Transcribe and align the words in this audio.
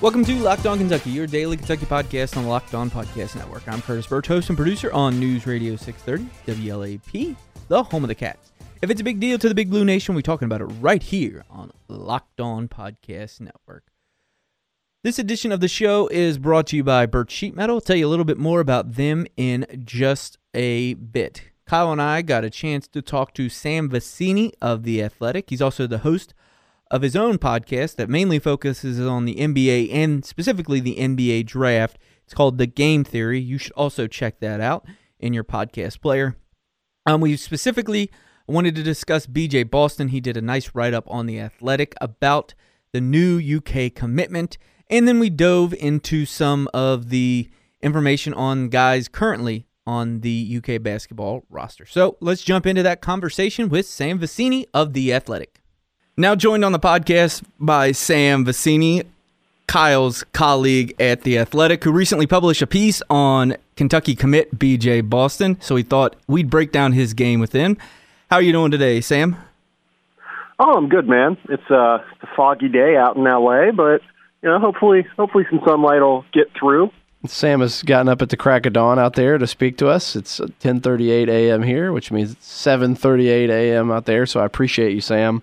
Welcome 0.00 0.24
to 0.26 0.34
Locked 0.36 0.64
On 0.64 0.78
Kentucky, 0.78 1.10
your 1.10 1.26
daily 1.26 1.56
Kentucky 1.56 1.84
podcast 1.84 2.36
on 2.36 2.44
the 2.44 2.48
Locked 2.48 2.72
On 2.72 2.88
Podcast 2.88 3.34
Network. 3.34 3.66
I'm 3.66 3.82
Curtis 3.82 4.06
Burch, 4.06 4.28
host 4.28 4.48
and 4.48 4.56
producer 4.56 4.92
on 4.92 5.18
News 5.18 5.44
Radio 5.44 5.74
630 5.74 6.30
WLAP, 6.46 7.34
the 7.66 7.82
home 7.82 8.04
of 8.04 8.08
the 8.08 8.14
Cats. 8.14 8.52
If 8.80 8.90
it's 8.90 9.00
a 9.00 9.04
big 9.04 9.18
deal 9.18 9.38
to 9.38 9.48
the 9.48 9.56
Big 9.56 9.70
Blue 9.70 9.84
Nation, 9.84 10.14
we're 10.14 10.20
talking 10.20 10.46
about 10.46 10.60
it 10.60 10.66
right 10.66 11.02
here 11.02 11.44
on 11.50 11.72
Locked 11.88 12.40
On 12.40 12.68
Podcast 12.68 13.40
Network. 13.40 13.86
This 15.02 15.18
edition 15.18 15.50
of 15.50 15.58
the 15.58 15.66
show 15.66 16.06
is 16.12 16.38
brought 16.38 16.68
to 16.68 16.76
you 16.76 16.84
by 16.84 17.04
Burch 17.06 17.32
Sheet 17.32 17.56
Metal. 17.56 17.74
I'll 17.74 17.80
tell 17.80 17.96
you 17.96 18.06
a 18.06 18.08
little 18.08 18.24
bit 18.24 18.38
more 18.38 18.60
about 18.60 18.92
them 18.92 19.26
in 19.36 19.66
just 19.84 20.38
a 20.54 20.94
bit. 20.94 21.42
Kyle 21.66 21.90
and 21.90 22.00
I 22.00 22.22
got 22.22 22.44
a 22.44 22.50
chance 22.50 22.86
to 22.86 23.02
talk 23.02 23.34
to 23.34 23.48
Sam 23.48 23.90
Vecenie 23.90 24.52
of 24.62 24.84
The 24.84 25.02
Athletic. 25.02 25.50
He's 25.50 25.60
also 25.60 25.88
the 25.88 25.98
host 25.98 26.34
of 26.90 27.02
his 27.02 27.16
own 27.16 27.38
podcast 27.38 27.96
that 27.96 28.08
mainly 28.08 28.38
focuses 28.38 29.00
on 29.00 29.24
the 29.24 29.36
NBA 29.36 29.92
and 29.92 30.24
specifically 30.24 30.80
the 30.80 30.96
NBA 30.96 31.46
draft. 31.46 31.98
It's 32.24 32.34
called 32.34 32.58
The 32.58 32.66
Game 32.66 33.04
Theory. 33.04 33.40
You 33.40 33.58
should 33.58 33.72
also 33.72 34.06
check 34.06 34.40
that 34.40 34.60
out 34.60 34.86
in 35.18 35.32
your 35.32 35.44
podcast 35.44 36.00
player. 36.00 36.36
Um, 37.06 37.20
we 37.20 37.36
specifically 37.36 38.10
wanted 38.46 38.74
to 38.76 38.82
discuss 38.82 39.26
BJ 39.26 39.70
Boston. 39.70 40.08
He 40.08 40.20
did 40.20 40.36
a 40.36 40.42
nice 40.42 40.74
write 40.74 40.94
up 40.94 41.04
on 41.08 41.26
The 41.26 41.40
Athletic 41.40 41.94
about 42.00 42.54
the 42.92 43.00
new 43.00 43.38
UK 43.38 43.94
commitment. 43.94 44.58
And 44.90 45.06
then 45.06 45.18
we 45.18 45.30
dove 45.30 45.74
into 45.74 46.24
some 46.24 46.68
of 46.72 47.10
the 47.10 47.50
information 47.82 48.34
on 48.34 48.68
guys 48.68 49.08
currently 49.08 49.66
on 49.86 50.20
the 50.20 50.60
UK 50.62 50.82
basketball 50.82 51.44
roster. 51.48 51.86
So 51.86 52.16
let's 52.20 52.42
jump 52.42 52.66
into 52.66 52.82
that 52.82 53.00
conversation 53.00 53.68
with 53.68 53.86
Sam 53.86 54.18
Vecenie 54.18 54.66
of 54.74 54.92
The 54.92 55.14
Athletic. 55.14 55.60
Now 56.20 56.34
joined 56.34 56.64
on 56.64 56.72
the 56.72 56.80
podcast 56.80 57.44
by 57.60 57.92
Sam 57.92 58.44
Vecenie, 58.44 59.06
Kyle's 59.68 60.24
colleague 60.32 60.92
at 60.98 61.22
The 61.22 61.38
Athletic, 61.38 61.84
who 61.84 61.92
recently 61.92 62.26
published 62.26 62.60
a 62.60 62.66
piece 62.66 63.00
on 63.08 63.54
Kentucky 63.76 64.16
commit 64.16 64.58
BJ 64.58 65.08
Boston. 65.08 65.56
So 65.60 65.76
we 65.76 65.84
thought 65.84 66.16
we'd 66.26 66.50
break 66.50 66.72
down 66.72 66.90
his 66.90 67.14
game 67.14 67.38
with 67.38 67.52
him. 67.52 67.78
How 68.30 68.38
are 68.38 68.42
you 68.42 68.50
doing 68.50 68.72
today, 68.72 69.00
Sam? 69.00 69.36
Oh, 70.58 70.72
I'm 70.72 70.88
good, 70.88 71.08
man. 71.08 71.36
It's, 71.48 71.70
uh, 71.70 71.98
it's 72.10 72.24
a 72.24 72.34
foggy 72.34 72.68
day 72.68 72.96
out 72.96 73.14
in 73.14 73.22
LA, 73.22 73.70
but 73.70 74.02
you 74.42 74.48
know, 74.48 74.58
hopefully, 74.58 75.06
hopefully 75.16 75.46
some 75.48 75.60
sunlight 75.64 76.00
will 76.00 76.24
get 76.32 76.48
through. 76.58 76.90
Sam 77.28 77.60
has 77.60 77.84
gotten 77.84 78.08
up 78.08 78.22
at 78.22 78.30
the 78.30 78.36
crack 78.36 78.66
of 78.66 78.72
dawn 78.72 78.98
out 78.98 79.14
there 79.14 79.38
to 79.38 79.46
speak 79.46 79.78
to 79.78 79.86
us. 79.86 80.16
It's 80.16 80.40
10:38 80.40 81.28
a.m. 81.28 81.62
here, 81.62 81.92
which 81.92 82.10
means 82.10 82.34
7:38 82.36 83.50
a.m. 83.50 83.92
out 83.92 84.06
there. 84.06 84.26
So 84.26 84.40
I 84.40 84.44
appreciate 84.44 84.94
you, 84.94 85.00
Sam. 85.00 85.42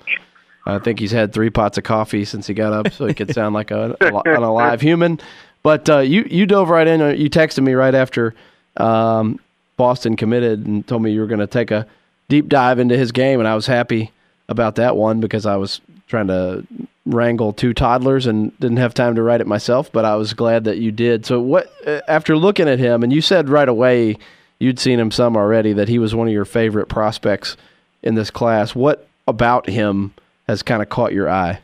I 0.66 0.80
think 0.80 1.00
he's 1.00 1.12
had 1.12 1.32
three 1.32 1.50
pots 1.50 1.78
of 1.78 1.84
coffee 1.84 2.26
since 2.26 2.48
he 2.48 2.54
got 2.54 2.74
up, 2.74 2.92
so 2.92 3.06
he 3.06 3.14
could 3.14 3.34
sound 3.34 3.54
like 3.54 3.72
a, 3.72 3.96
an 4.02 4.44
alive 4.44 4.82
human. 4.82 5.20
But 5.62 5.90
uh, 5.90 6.00
you 6.00 6.26
you 6.30 6.46
dove 6.46 6.70
right 6.70 6.88
in. 6.88 7.00
You 7.20 7.30
texted 7.30 7.64
me 7.64 7.74
right 7.74 7.94
after 7.94 8.34
um, 8.78 9.40
Boston 9.78 10.16
committed 10.16 10.66
and 10.66 10.86
told 10.88 11.02
me 11.02 11.12
you 11.12 11.22
were 11.22 11.28
going 11.28 11.40
to 11.40 11.48
take 11.48 11.72
a 11.72 11.86
deep 12.30 12.50
dive 12.50 12.80
into 12.80 12.98
his 12.98 13.12
game, 13.12 13.40
and 13.40 13.48
I 13.48 13.56
was 13.56 13.68
happy 13.68 14.12
about 14.48 14.76
that 14.76 14.96
one 14.96 15.20
because 15.20 15.46
I 15.46 15.56
was 15.56 15.82
trying 16.08 16.28
to 16.28 16.66
wrangle 17.06 17.54
two 17.54 17.74
toddlers 17.74 18.26
and 18.26 18.58
didn't 18.60 18.78
have 18.78 18.94
time 18.94 19.16
to 19.16 19.22
write 19.24 19.42
it 19.42 19.48
myself. 19.48 19.92
But 19.92 20.06
I 20.06 20.16
was 20.16 20.34
glad 20.34 20.64
that 20.64 20.78
you 20.78 20.92
did. 20.92 21.26
So 21.26 21.40
what? 21.40 21.72
Uh, 21.86 22.02
after 22.08 22.36
looking 22.38 22.68
at 22.68 22.80
him, 22.80 23.04
and 23.04 23.14
you 23.14 23.22
said 23.22 23.50
right 23.50 23.70
away 23.70 24.18
you'd 24.60 24.80
seen 24.80 25.00
him 25.00 25.12
some 25.12 25.36
already 25.36 25.74
that 25.74 25.90
he 25.90 26.00
was 26.00 26.16
one 26.16 26.28
of 26.28 26.34
your 26.34 26.46
favorite 26.46 26.88
prospects 26.88 27.58
in 28.02 28.16
this 28.16 28.32
class. 28.32 28.74
What 28.74 29.08
about 29.28 29.70
him? 29.70 30.14
Has 30.48 30.64
kind 30.64 30.82
of 30.82 30.90
caught 30.90 31.14
your 31.14 31.30
eye? 31.30 31.60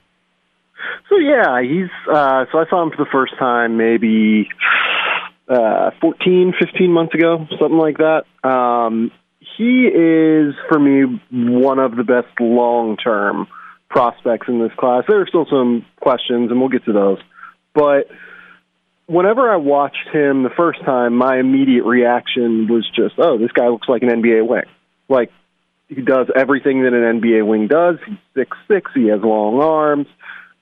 So 1.10 1.18
yeah, 1.18 1.62
he's 1.62 1.90
uh, 2.10 2.46
so 2.52 2.60
I 2.60 2.66
saw 2.70 2.84
him 2.84 2.92
for 2.92 3.04
the 3.04 3.10
first 3.12 3.34
time 3.38 3.78
maybe 3.78 4.48
uh, 5.48 5.92
14, 6.00 6.54
15 6.60 6.92
months 6.92 7.14
ago, 7.14 7.46
something 7.60 7.78
like 7.78 7.98
that. 7.98 8.24
Um, 8.48 9.12
he 9.58 9.88
is 9.88 10.56
for 10.70 10.80
me 10.80 11.22
one 11.30 11.80
of 11.80 11.96
the 11.96 12.04
best 12.04 12.30
long 12.40 12.96
term 12.98 13.48
prospects 13.90 14.48
in 14.48 14.62
this 14.62 14.72
class. 14.78 15.04
There 15.08 15.22
are 15.22 15.28
still 15.28 15.46
some 15.50 15.86
questions, 16.00 16.50
and 16.50 16.60
we'll 16.60 16.70
get 16.70 16.86
to 16.86 16.94
those. 16.94 17.20
But 17.74 18.08
whenever 19.08 19.52
I 19.52 19.58
watched 19.58 20.08
him 20.14 20.44
the 20.44 20.50
first 20.56 20.80
time, 20.86 21.16
my 21.16 21.38
immediate 21.38 21.84
reaction 21.84 22.68
was 22.70 22.90
just, 22.96 23.16
"Oh, 23.18 23.38
this 23.38 23.52
guy 23.52 23.68
looks 23.68 23.90
like 23.90 24.04
an 24.04 24.10
NBA 24.10 24.48
wing." 24.48 24.64
Like 25.10 25.32
he 25.94 26.02
does 26.02 26.28
everything 26.36 26.84
that 26.84 26.94
an 26.94 27.22
NBA 27.22 27.46
wing 27.46 27.68
does. 27.68 27.98
He's 28.08 28.18
six 28.34 28.58
six. 28.68 28.92
He 28.96 29.08
has 29.08 29.20
long 29.22 29.62
arms. 29.62 30.08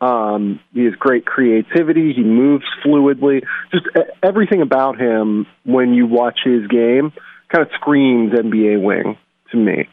Um, 0.01 0.59
he 0.73 0.85
has 0.85 0.93
great 0.95 1.25
creativity. 1.25 2.13
He 2.13 2.23
moves 2.23 2.65
fluidly. 2.83 3.43
Just 3.71 3.85
everything 4.23 4.61
about 4.61 4.99
him 4.99 5.45
when 5.65 5.93
you 5.93 6.07
watch 6.07 6.39
his 6.43 6.65
game 6.67 7.11
kind 7.49 7.65
of 7.65 7.69
screams 7.75 8.33
NBA 8.33 8.81
wing 8.81 9.17
to 9.51 9.57
me. 9.57 9.87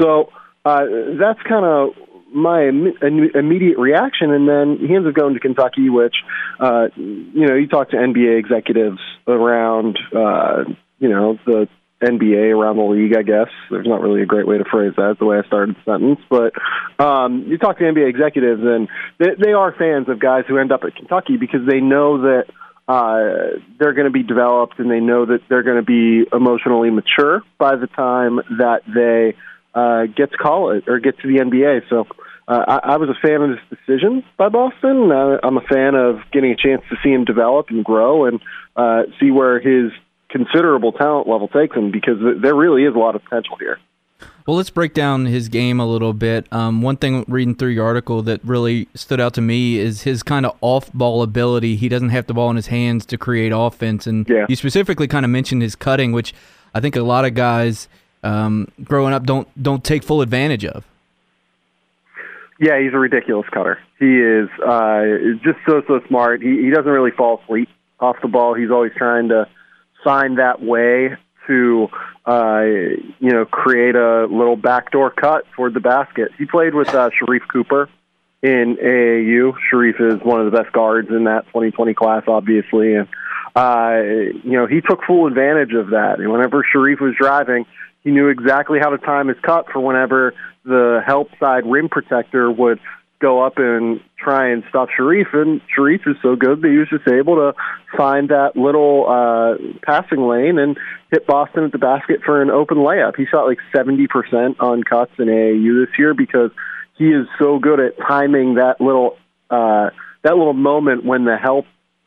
So 0.00 0.30
uh, 0.64 0.82
that's 1.18 1.40
kind 1.48 1.64
of 1.64 1.90
my 2.34 2.68
Im- 2.68 3.30
immediate 3.34 3.78
reaction. 3.78 4.30
And 4.30 4.48
then 4.48 4.78
he 4.78 4.94
ends 4.94 5.08
up 5.08 5.14
going 5.14 5.34
to 5.34 5.40
Kentucky, 5.40 5.88
which, 5.88 6.16
uh, 6.58 6.88
you 6.96 7.46
know, 7.46 7.54
you 7.54 7.68
talk 7.68 7.90
to 7.90 7.96
NBA 7.96 8.38
executives 8.38 8.98
around, 9.26 9.98
uh, 10.14 10.64
you 10.98 11.08
know, 11.08 11.38
the 11.46 11.68
NBA 12.02 12.54
around 12.54 12.76
the 12.76 12.84
league, 12.84 13.16
I 13.16 13.22
guess. 13.22 13.48
There's 13.70 13.86
not 13.86 14.00
really 14.00 14.22
a 14.22 14.26
great 14.26 14.46
way 14.46 14.58
to 14.58 14.64
phrase 14.64 14.92
that, 14.96 15.16
the 15.18 15.24
way 15.24 15.38
I 15.38 15.46
started 15.46 15.76
the 15.76 15.92
sentence. 15.92 16.20
But 16.28 16.52
um, 17.02 17.44
you 17.46 17.58
talk 17.58 17.78
to 17.78 17.84
NBA 17.84 18.08
executives, 18.08 18.62
and 18.64 18.88
they, 19.18 19.34
they 19.42 19.52
are 19.52 19.72
fans 19.72 20.08
of 20.08 20.20
guys 20.20 20.44
who 20.48 20.58
end 20.58 20.72
up 20.72 20.84
at 20.84 20.96
Kentucky 20.96 21.36
because 21.36 21.60
they 21.66 21.80
know 21.80 22.22
that 22.22 22.44
uh, 22.88 23.58
they're 23.78 23.94
going 23.94 24.06
to 24.06 24.12
be 24.12 24.22
developed 24.22 24.78
and 24.78 24.90
they 24.90 25.00
know 25.00 25.24
that 25.26 25.40
they're 25.48 25.62
going 25.62 25.76
to 25.76 25.82
be 25.82 26.28
emotionally 26.34 26.90
mature 26.90 27.42
by 27.58 27.76
the 27.76 27.86
time 27.86 28.36
that 28.58 28.82
they 28.92 29.36
uh, 29.74 30.06
get 30.06 30.32
to 30.32 30.36
college 30.36 30.84
or 30.88 30.98
get 30.98 31.18
to 31.20 31.28
the 31.28 31.38
NBA. 31.38 31.88
So 31.88 32.06
uh, 32.48 32.64
I, 32.66 32.94
I 32.94 32.96
was 32.96 33.08
a 33.08 33.26
fan 33.26 33.42
of 33.42 33.50
this 33.50 33.78
decision 33.78 34.24
by 34.36 34.48
Boston. 34.48 35.10
Uh, 35.12 35.38
I'm 35.42 35.56
a 35.56 35.62
fan 35.62 35.94
of 35.94 36.18
getting 36.32 36.50
a 36.50 36.56
chance 36.56 36.82
to 36.90 36.96
see 37.02 37.10
him 37.10 37.24
develop 37.24 37.66
and 37.70 37.84
grow 37.84 38.26
and 38.26 38.40
uh, 38.76 39.04
see 39.20 39.30
where 39.30 39.60
his 39.60 39.92
considerable 40.32 40.92
talent 40.92 41.28
level 41.28 41.46
takes 41.46 41.76
him 41.76 41.92
because 41.92 42.18
there 42.40 42.54
really 42.54 42.84
is 42.84 42.94
a 42.94 42.98
lot 42.98 43.14
of 43.14 43.22
potential 43.22 43.56
here. 43.58 43.78
Well, 44.46 44.56
let's 44.56 44.70
break 44.70 44.92
down 44.92 45.26
his 45.26 45.48
game 45.48 45.78
a 45.78 45.86
little 45.86 46.12
bit. 46.12 46.52
Um, 46.52 46.82
one 46.82 46.96
thing 46.96 47.24
reading 47.28 47.54
through 47.54 47.70
your 47.70 47.84
article 47.84 48.22
that 48.22 48.40
really 48.42 48.88
stood 48.94 49.20
out 49.20 49.34
to 49.34 49.40
me 49.40 49.78
is 49.78 50.02
his 50.02 50.24
kind 50.24 50.44
of 50.44 50.56
off-ball 50.60 51.22
ability. 51.22 51.76
He 51.76 51.88
doesn't 51.88 52.08
have 52.08 52.26
the 52.26 52.34
ball 52.34 52.50
in 52.50 52.56
his 52.56 52.66
hands 52.66 53.06
to 53.06 53.18
create 53.18 53.52
offense, 53.54 54.06
and 54.06 54.28
yeah. 54.28 54.46
you 54.48 54.56
specifically 54.56 55.06
kind 55.06 55.24
of 55.24 55.30
mentioned 55.30 55.62
his 55.62 55.76
cutting, 55.76 56.10
which 56.10 56.34
I 56.74 56.80
think 56.80 56.96
a 56.96 57.02
lot 57.02 57.24
of 57.24 57.34
guys 57.34 57.86
um, 58.24 58.68
growing 58.82 59.14
up 59.14 59.24
don't 59.24 59.46
don't 59.62 59.84
take 59.84 60.02
full 60.02 60.22
advantage 60.22 60.64
of. 60.64 60.84
Yeah, 62.58 62.80
he's 62.80 62.92
a 62.92 62.98
ridiculous 62.98 63.48
cutter. 63.52 63.78
He 63.98 64.18
is 64.18 64.48
uh, 64.64 65.02
just 65.44 65.58
so 65.66 65.82
so 65.86 66.00
smart. 66.08 66.42
He, 66.42 66.62
he 66.62 66.70
doesn't 66.70 66.90
really 66.90 67.10
fall 67.12 67.40
asleep 67.44 67.68
off 68.00 68.16
the 68.22 68.28
ball. 68.28 68.54
He's 68.54 68.70
always 68.70 68.92
trying 68.96 69.28
to 69.28 69.48
find 70.02 70.38
that 70.38 70.62
way 70.62 71.16
to 71.46 71.88
uh, 72.26 72.62
you 72.62 73.30
know 73.30 73.44
create 73.44 73.96
a 73.96 74.26
little 74.26 74.56
backdoor 74.56 75.10
cut 75.10 75.44
toward 75.54 75.74
the 75.74 75.80
basket. 75.80 76.30
He 76.38 76.46
played 76.46 76.74
with 76.74 76.88
uh, 76.88 77.10
Sharife 77.10 77.46
Cooper 77.48 77.88
in 78.42 78.76
AAU. 78.76 79.54
Sharife 79.72 80.00
is 80.00 80.22
one 80.22 80.40
of 80.40 80.50
the 80.50 80.56
best 80.56 80.72
guards 80.72 81.08
in 81.08 81.24
that 81.24 81.46
2020 81.46 81.94
class, 81.94 82.22
obviously, 82.26 82.94
and 82.94 83.08
uh, 83.56 83.98
you 84.44 84.52
know 84.52 84.66
he 84.66 84.80
took 84.80 85.02
full 85.04 85.26
advantage 85.26 85.72
of 85.72 85.90
that. 85.90 86.20
And 86.20 86.30
whenever 86.30 86.64
Sharife 86.74 87.00
was 87.00 87.14
driving, 87.18 87.66
he 88.02 88.10
knew 88.10 88.28
exactly 88.28 88.78
how 88.78 88.90
to 88.90 88.98
time 88.98 89.28
his 89.28 89.38
cut 89.42 89.66
for 89.72 89.80
whenever 89.80 90.34
the 90.64 91.02
help 91.04 91.28
side 91.40 91.64
rim 91.66 91.88
protector 91.88 92.50
would 92.50 92.78
go 93.22 93.42
up 93.42 93.54
and 93.56 94.00
try 94.18 94.50
and 94.50 94.64
stop 94.68 94.88
Sharife, 94.98 95.32
and 95.32 95.60
Sharife 95.76 96.06
is 96.06 96.16
so 96.20 96.36
good 96.36 96.60
that 96.60 96.68
he 96.68 96.76
was 96.76 96.88
just 96.90 97.08
able 97.08 97.36
to 97.36 97.54
find 97.96 98.28
that 98.28 98.56
little 98.56 99.06
uh, 99.08 99.54
passing 99.86 100.26
lane 100.26 100.58
and 100.58 100.76
hit 101.10 101.26
Boston 101.26 101.64
at 101.64 101.72
the 101.72 101.78
basket 101.78 102.20
for 102.24 102.42
an 102.42 102.50
open 102.50 102.78
layup. 102.78 103.16
He 103.16 103.24
shot 103.26 103.46
like 103.46 103.58
70% 103.74 104.56
on 104.60 104.82
cuts 104.82 105.12
in 105.18 105.26
AAU 105.26 105.86
this 105.86 105.98
year 105.98 106.12
because 106.12 106.50
he 106.98 107.06
is 107.06 107.26
so 107.38 107.58
good 107.58 107.80
at 107.80 107.96
timing 107.98 108.54
that 108.56 108.80
little 108.80 109.16
uh, 109.50 109.90
that 110.22 110.36
little 110.36 110.52
moment 110.52 111.04
when 111.04 111.24
the 111.24 111.36
help 111.36 111.66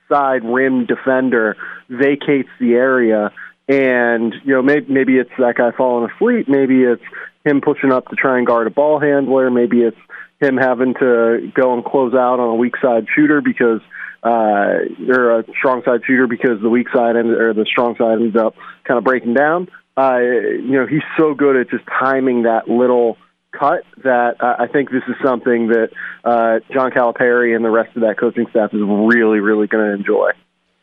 side 0.09 0.43
rim 0.43 0.85
defender 0.85 1.55
vacates 1.89 2.49
the 2.59 2.73
area. 2.73 3.31
And 3.67 4.33
you 4.43 4.53
know 4.53 4.61
maybe 4.61 4.85
maybe 4.93 5.17
it's 5.17 5.31
that 5.39 5.55
guy 5.57 5.71
falling 5.71 6.09
asleep. 6.11 6.47
Maybe 6.47 6.83
it's 6.83 7.01
him 7.45 7.61
pushing 7.61 7.91
up 7.91 8.07
to 8.09 8.15
try 8.15 8.37
and 8.37 8.45
guard 8.45 8.67
a 8.67 8.69
ball 8.69 8.99
handler. 8.99 9.49
Maybe 9.49 9.81
it's 9.81 9.97
him 10.45 10.57
having 10.57 10.93
to 10.95 11.51
go 11.53 11.73
and 11.73 11.83
close 11.83 12.13
out 12.13 12.39
on 12.39 12.49
a 12.49 12.55
weak 12.55 12.75
side 12.81 13.07
shooter 13.13 13.41
because 13.41 13.81
uh, 14.23 14.79
or 15.07 15.39
a 15.39 15.45
strong 15.57 15.83
side 15.83 16.01
shooter 16.05 16.27
because 16.27 16.61
the 16.61 16.69
weak 16.69 16.87
side 16.93 17.15
ended, 17.15 17.39
or 17.39 17.53
the 17.53 17.65
strong 17.65 17.95
side 17.95 18.19
ends 18.19 18.35
up 18.35 18.55
kind 18.83 18.97
of 18.97 19.03
breaking 19.03 19.33
down. 19.33 19.67
Uh, 19.97 20.17
you 20.19 20.71
know, 20.71 20.87
he's 20.87 21.03
so 21.17 21.33
good 21.33 21.55
at 21.55 21.69
just 21.69 21.83
timing 21.85 22.43
that 22.43 22.67
little 22.67 23.17
cut 23.51 23.83
that 24.03 24.35
uh, 24.41 24.55
I 24.59 24.67
think 24.67 24.89
this 24.89 25.03
is 25.07 25.15
something 25.23 25.67
that 25.67 25.89
uh, 26.23 26.59
John 26.73 26.91
Calipari 26.91 27.55
and 27.55 27.63
the 27.63 27.69
rest 27.69 27.95
of 27.95 28.01
that 28.01 28.17
coaching 28.19 28.47
staff 28.49 28.73
is 28.73 28.81
really, 28.81 29.39
really 29.39 29.67
going 29.67 29.85
to 29.85 29.93
enjoy. 29.93 30.31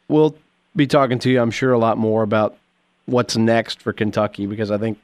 We'll 0.08 0.36
be 0.74 0.86
talking 0.86 1.18
to 1.20 1.30
you, 1.30 1.40
I'm 1.40 1.50
sure, 1.50 1.72
a 1.72 1.78
lot 1.78 1.98
more 1.98 2.22
about 2.22 2.56
what's 3.06 3.36
next 3.36 3.82
for 3.82 3.92
Kentucky 3.92 4.46
because 4.46 4.70
I 4.70 4.78
think 4.78 4.98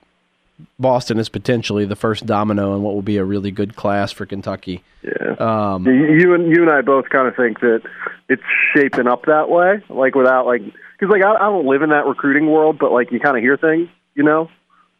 Boston 0.78 1.19
is 1.19 1.28
potentially 1.28 1.84
the 1.84 1.96
first 1.96 2.26
domino 2.26 2.75
in 2.75 2.82
what 2.82 2.94
will 2.94 3.02
be 3.02 3.16
a 3.16 3.25
really 3.25 3.50
good 3.50 3.76
class 3.76 4.12
for 4.12 4.26
Kentucky. 4.26 4.82
Yeah. 5.02 5.34
Um, 5.38 5.87
you 5.87 6.34
and 6.34 6.55
you 6.55 6.62
and 6.62 6.70
I 6.70 6.81
both 6.81 7.08
kind 7.10 7.28
of 7.28 7.37
think 7.37 7.60
that 7.60 7.82
it's 8.28 8.43
shaping 8.75 9.06
up 9.06 9.26
that 9.26 9.49
way, 9.49 9.82
like 9.88 10.14
without 10.14 10.46
like 10.46 10.62
because 10.62 11.10
like 11.10 11.22
I, 11.22 11.34
I 11.34 11.50
don't 11.50 11.66
live 11.66 11.82
in 11.82 11.90
that 11.90 12.06
recruiting 12.06 12.50
world, 12.50 12.78
but 12.78 12.93
like 12.93 13.12
you 13.12 13.20
kind 13.20 13.37
of 13.37 13.43
hear 13.43 13.56
things, 13.56 13.88
you 14.14 14.25
know. 14.25 14.50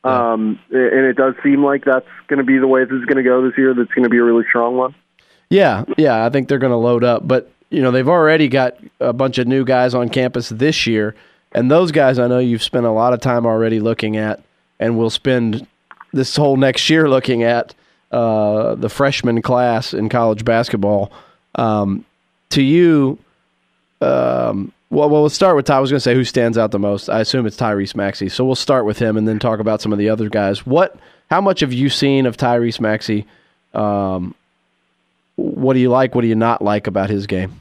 Yeah. 0.05 0.33
Um, 0.33 0.61
and 0.71 1.07
it 1.07 1.17
does 1.17 1.35
seem 1.43 1.65
like 1.65 1.85
that's 1.85 2.07
going 2.29 2.39
to 2.39 2.45
be 2.45 2.59
the 2.59 2.69
way 2.69 2.85
this 2.85 2.93
is 2.93 3.05
going 3.05 3.17
to 3.17 3.23
go 3.23 3.43
this 3.43 3.59
year. 3.59 3.75
That's 3.75 3.91
going 3.91 4.05
to 4.05 4.09
be 4.09 4.19
a 4.19 4.23
really 4.23 4.45
strong 4.49 4.77
one. 4.77 4.95
Yeah, 5.51 5.85
yeah, 5.97 6.25
I 6.25 6.31
think 6.31 6.49
they're 6.49 6.59
going 6.59 6.73
to 6.73 6.77
load 6.77 7.05
up, 7.05 7.27
but 7.27 7.51
you 7.71 7.83
know 7.83 7.91
they've 7.91 8.09
already 8.09 8.49
got 8.49 8.77
a 9.01 9.13
bunch 9.13 9.39
of 9.39 9.47
new 9.47 9.65
guys 9.65 9.95
on 9.95 10.09
campus 10.09 10.51
this 10.51 10.87
year, 10.87 11.15
and 11.53 11.71
those 11.71 11.91
guys 11.91 12.19
I 12.19 12.27
know 12.29 12.39
you've 12.39 12.63
spent 12.63 12.87
a 12.87 12.91
lot 12.91 13.13
of 13.13 13.21
time 13.21 13.47
already 13.47 13.81
looking 13.81 14.17
at 14.17 14.43
and 14.81 14.99
we'll 14.99 15.11
spend 15.11 15.67
this 16.13 16.37
whole 16.37 16.57
next 16.57 16.89
year 16.89 17.09
looking 17.09 17.43
at 17.43 17.75
uh, 18.11 18.75
the 18.75 18.89
freshman 18.89 19.43
class 19.43 19.93
in 19.93 20.09
college 20.09 20.45
basketball. 20.45 21.13
Um, 21.55 22.05
to 22.51 22.63
you, 22.63 23.19
um, 24.01 24.73
well, 24.91 25.11
well, 25.11 25.23
let's 25.23 25.35
start 25.35 25.57
with 25.57 25.67
Ty. 25.67 25.77
I 25.77 25.81
was 25.81 25.91
going 25.91 25.99
to 25.99 26.03
say 26.03 26.15
who 26.15 26.25
stands 26.25 26.57
out 26.57 26.71
the 26.71 26.79
most. 26.79 27.11
I 27.11 27.21
assume 27.21 27.47
it's 27.47 27.57
Tyrese 27.57 27.95
Maxey. 27.95 28.29
So 28.29 28.45
we'll 28.45 28.55
start 28.55 28.87
with 28.87 28.99
him 28.99 29.17
and 29.17 29.29
then 29.29 29.39
talk 29.39 29.61
about 29.61 29.83
some 29.83 29.93
of 29.93 29.99
the 29.99 30.09
other 30.09 30.29
guys. 30.29 30.65
What? 30.65 30.97
How 31.29 31.43
much 31.43 31.61
have 31.61 31.75
you 31.75 31.91
seen 31.91 32.25
of 32.25 32.39
Tyrese 32.39 32.81
Maxey? 32.81 33.27
Um, 33.75 34.35
what 35.37 35.75
do 35.75 35.81
you 35.81 35.91
like? 35.91 36.15
What 36.15 36.23
do 36.23 36.29
you 36.29 36.35
not 36.35 36.63
like 36.63 36.87
about 36.87 37.11
his 37.11 37.27
game? 37.27 37.61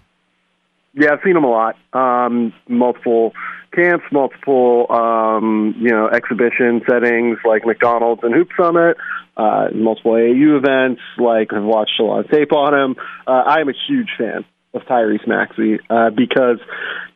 Yeah, 0.93 1.13
I've 1.13 1.19
seen 1.23 1.35
him 1.35 1.43
a 1.43 1.49
lot. 1.49 1.75
Um, 1.93 2.53
multiple 2.69 3.33
camps, 3.71 4.05
multiple 4.11 4.87
um, 4.89 5.75
you 5.79 5.89
know 5.89 6.07
exhibition 6.07 6.81
settings 6.89 7.37
like 7.45 7.65
McDonald's 7.65 8.21
and 8.23 8.33
Hoop 8.33 8.49
Summit, 8.59 8.97
uh, 9.35 9.67
multiple 9.73 10.13
AAU 10.13 10.57
events. 10.57 11.01
Like 11.17 11.53
I've 11.53 11.63
watched 11.63 11.99
a 11.99 12.03
lot 12.03 12.25
of 12.25 12.31
tape 12.31 12.51
on 12.51 12.73
him. 12.73 12.95
Uh, 13.25 13.43
I 13.45 13.61
am 13.61 13.69
a 13.69 13.73
huge 13.87 14.09
fan 14.17 14.45
of 14.73 14.81
Tyrese 14.83 15.27
Maxey 15.27 15.79
uh, 15.89 16.09
because 16.09 16.59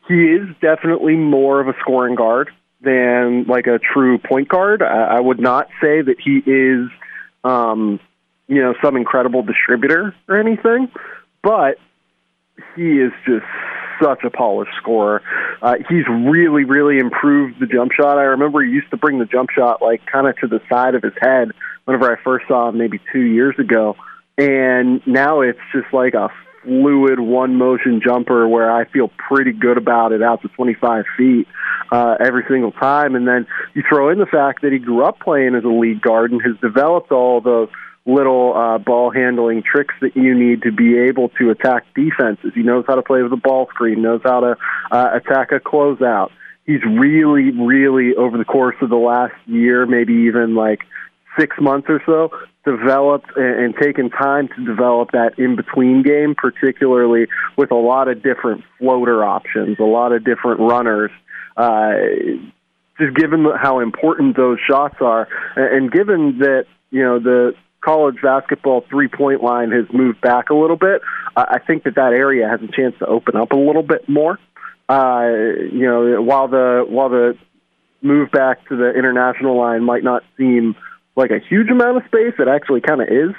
he 0.08 0.14
is 0.14 0.48
definitely 0.60 1.16
more 1.16 1.60
of 1.60 1.68
a 1.68 1.74
scoring 1.80 2.14
guard 2.14 2.50
than 2.80 3.44
like 3.44 3.66
a 3.66 3.78
true 3.78 4.18
point 4.18 4.48
guard. 4.48 4.82
I, 4.82 5.16
I 5.16 5.20
would 5.20 5.40
not 5.40 5.68
say 5.80 6.02
that 6.02 6.16
he 6.22 6.38
is, 6.38 6.90
um, 7.44 8.00
you 8.48 8.60
know, 8.60 8.74
some 8.82 8.96
incredible 8.96 9.42
distributor 9.42 10.14
or 10.28 10.38
anything, 10.38 10.90
but 11.42 11.78
he 12.76 12.98
is 13.00 13.12
just 13.26 13.46
such 14.02 14.24
a 14.24 14.30
polished 14.30 14.72
scorer. 14.80 15.22
Uh, 15.60 15.76
he's 15.88 16.06
really, 16.08 16.64
really 16.64 16.98
improved 16.98 17.60
the 17.60 17.66
jump 17.66 17.92
shot. 17.92 18.18
I 18.18 18.22
remember 18.22 18.62
he 18.62 18.70
used 18.70 18.90
to 18.90 18.96
bring 18.96 19.18
the 19.18 19.26
jump 19.26 19.50
shot 19.50 19.80
like 19.82 20.04
kind 20.06 20.26
of 20.26 20.36
to 20.38 20.46
the 20.46 20.60
side 20.70 20.94
of 20.94 21.02
his 21.02 21.14
head 21.20 21.52
whenever 21.84 22.10
I 22.10 22.22
first 22.22 22.46
saw 22.48 22.68
him 22.68 22.78
maybe 22.78 23.00
two 23.12 23.20
years 23.20 23.54
ago. 23.58 23.96
And 24.38 25.06
now 25.06 25.42
it's 25.42 25.58
just 25.72 25.92
like 25.92 26.14
a 26.14 26.30
fluid 26.64 27.20
one 27.20 27.56
motion 27.56 28.00
jumper 28.04 28.48
where 28.48 28.70
I 28.70 28.84
feel 28.86 29.10
pretty 29.28 29.52
good 29.52 29.76
about 29.76 30.12
it 30.12 30.22
out 30.22 30.42
to 30.42 30.48
25 30.48 31.04
feet 31.16 31.46
uh, 31.90 32.16
every 32.20 32.44
single 32.48 32.72
time. 32.72 33.14
And 33.14 33.26
then 33.26 33.46
you 33.74 33.82
throw 33.88 34.10
in 34.10 34.18
the 34.18 34.26
fact 34.26 34.62
that 34.62 34.72
he 34.72 34.78
grew 34.78 35.04
up 35.04 35.20
playing 35.20 35.54
as 35.54 35.64
a 35.64 35.68
lead 35.68 36.00
guard 36.00 36.32
and 36.32 36.40
has 36.42 36.56
developed 36.60 37.12
all 37.12 37.40
the 37.40 37.68
little 38.04 38.54
uh, 38.54 38.78
ball 38.78 39.10
handling 39.10 39.62
tricks 39.62 39.94
that 40.00 40.16
you 40.16 40.34
need 40.34 40.62
to 40.62 40.72
be 40.72 40.98
able 40.98 41.28
to 41.30 41.50
attack 41.50 41.84
defenses. 41.94 42.52
He 42.54 42.62
knows 42.62 42.84
how 42.86 42.96
to 42.96 43.02
play 43.02 43.22
with 43.22 43.32
a 43.32 43.36
ball 43.36 43.68
screen, 43.68 44.02
knows 44.02 44.20
how 44.24 44.40
to 44.40 44.56
uh, 44.90 45.10
attack 45.14 45.52
a 45.52 45.60
closeout. 45.60 46.30
He's 46.66 46.82
really, 46.84 47.50
really 47.50 48.14
over 48.16 48.38
the 48.38 48.44
course 48.44 48.76
of 48.82 48.88
the 48.88 48.96
last 48.96 49.34
year, 49.46 49.86
maybe 49.86 50.12
even 50.28 50.54
like 50.54 50.80
six 51.38 51.56
months 51.60 51.88
or 51.88 52.00
so, 52.04 52.30
developed 52.64 53.30
and, 53.36 53.64
and 53.64 53.74
taken 53.76 54.10
time 54.10 54.48
to 54.48 54.64
develop 54.64 55.12
that 55.12 55.38
in 55.38 55.56
between 55.56 56.02
game, 56.02 56.34
particularly 56.34 57.26
with 57.56 57.70
a 57.70 57.76
lot 57.76 58.08
of 58.08 58.22
different 58.22 58.64
floater 58.78 59.24
options, 59.24 59.78
a 59.78 59.84
lot 59.84 60.12
of 60.12 60.24
different 60.24 60.60
runners. 60.60 61.10
Uh, 61.56 61.92
just 62.98 63.16
given 63.16 63.46
how 63.60 63.80
important 63.80 64.36
those 64.36 64.58
shots 64.68 64.96
are, 65.00 65.26
and 65.56 65.90
given 65.90 66.38
that 66.38 66.66
you 66.90 67.02
know 67.02 67.18
the 67.18 67.54
college 67.82 68.16
basketball 68.22 68.84
three 68.88 69.08
point 69.08 69.42
line 69.42 69.70
has 69.72 69.84
moved 69.92 70.20
back 70.20 70.50
a 70.50 70.54
little 70.54 70.76
bit, 70.76 71.02
I 71.36 71.58
think 71.58 71.84
that 71.84 71.94
that 71.96 72.12
area 72.12 72.48
has 72.48 72.60
a 72.62 72.72
chance 72.72 72.94
to 72.98 73.06
open 73.06 73.36
up 73.36 73.52
a 73.52 73.56
little 73.56 73.82
bit 73.82 74.08
more. 74.08 74.38
Uh, 74.88 75.28
you 75.72 75.86
know, 75.86 76.22
while 76.22 76.48
the 76.48 76.84
while 76.88 77.08
the 77.08 77.36
move 78.02 78.30
back 78.30 78.66
to 78.68 78.76
the 78.76 78.90
international 78.90 79.56
line 79.56 79.84
might 79.84 80.04
not 80.04 80.22
seem 80.36 80.74
like 81.16 81.30
a 81.30 81.38
huge 81.38 81.70
amount 81.70 81.96
of 81.96 82.02
space, 82.06 82.34
it 82.38 82.48
actually 82.48 82.80
kind 82.80 83.00
of 83.00 83.08
is. 83.08 83.34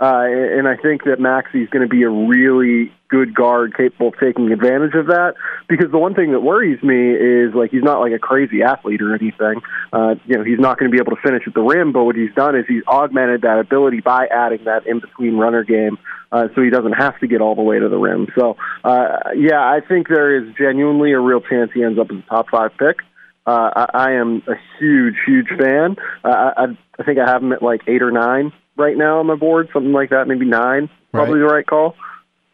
Uh, 0.00 0.26
and 0.30 0.68
I 0.68 0.76
think 0.76 1.04
that 1.04 1.18
Maxey's 1.18 1.68
going 1.70 1.82
to 1.82 1.88
be 1.88 2.02
a 2.04 2.08
really 2.10 2.92
good 3.08 3.34
guard 3.34 3.76
capable 3.76 4.08
of 4.08 4.14
taking 4.20 4.52
advantage 4.52 4.94
of 4.94 5.06
that. 5.06 5.34
Because 5.68 5.90
the 5.90 5.98
one 5.98 6.14
thing 6.14 6.32
that 6.32 6.40
worries 6.40 6.80
me 6.82 7.10
is 7.10 7.52
like 7.54 7.70
he's 7.70 7.82
not 7.82 8.00
like 8.00 8.12
a 8.12 8.18
crazy 8.18 8.62
athlete 8.62 9.02
or 9.02 9.14
anything. 9.14 9.60
Uh, 9.92 10.14
you 10.26 10.36
know, 10.36 10.44
he's 10.44 10.60
not 10.60 10.78
going 10.78 10.90
to 10.90 10.94
be 10.94 11.02
able 11.02 11.16
to 11.16 11.22
finish 11.22 11.42
at 11.46 11.54
the 11.54 11.62
rim. 11.62 11.92
But 11.92 12.04
what 12.04 12.14
he's 12.14 12.32
done 12.34 12.54
is 12.54 12.64
he's 12.68 12.84
augmented 12.86 13.42
that 13.42 13.58
ability 13.58 14.00
by 14.00 14.26
adding 14.26 14.64
that 14.64 14.86
in 14.86 15.00
between 15.00 15.36
runner 15.36 15.64
game, 15.64 15.98
uh, 16.30 16.48
so 16.54 16.62
he 16.62 16.70
doesn't 16.70 16.92
have 16.92 17.18
to 17.18 17.26
get 17.26 17.40
all 17.40 17.56
the 17.56 17.62
way 17.62 17.80
to 17.80 17.88
the 17.88 17.98
rim. 17.98 18.28
So 18.38 18.56
uh, 18.84 19.34
yeah, 19.36 19.60
I 19.60 19.80
think 19.86 20.08
there 20.08 20.36
is 20.36 20.54
genuinely 20.56 21.12
a 21.12 21.20
real 21.20 21.40
chance 21.40 21.72
he 21.74 21.82
ends 21.82 21.98
up 21.98 22.08
as 22.12 22.18
a 22.18 22.28
top 22.28 22.50
five 22.50 22.70
pick. 22.78 22.98
Uh, 23.46 23.70
I, 23.74 23.86
I 23.94 24.12
am 24.12 24.42
a 24.46 24.54
huge, 24.78 25.16
huge 25.26 25.48
fan. 25.48 25.96
Uh, 26.22 26.52
I, 26.56 26.64
I 26.98 27.02
think 27.02 27.18
I 27.18 27.28
have 27.28 27.42
him 27.42 27.52
at 27.52 27.62
like 27.62 27.80
eight 27.88 28.02
or 28.02 28.12
nine 28.12 28.52
right 28.78 28.96
now 28.96 29.18
on 29.18 29.26
my 29.26 29.34
board, 29.34 29.68
something 29.72 29.92
like 29.92 30.10
that, 30.10 30.28
maybe 30.28 30.46
nine, 30.46 30.88
probably 31.12 31.40
right. 31.40 31.48
the 31.48 31.54
right 31.54 31.66
call. 31.66 31.94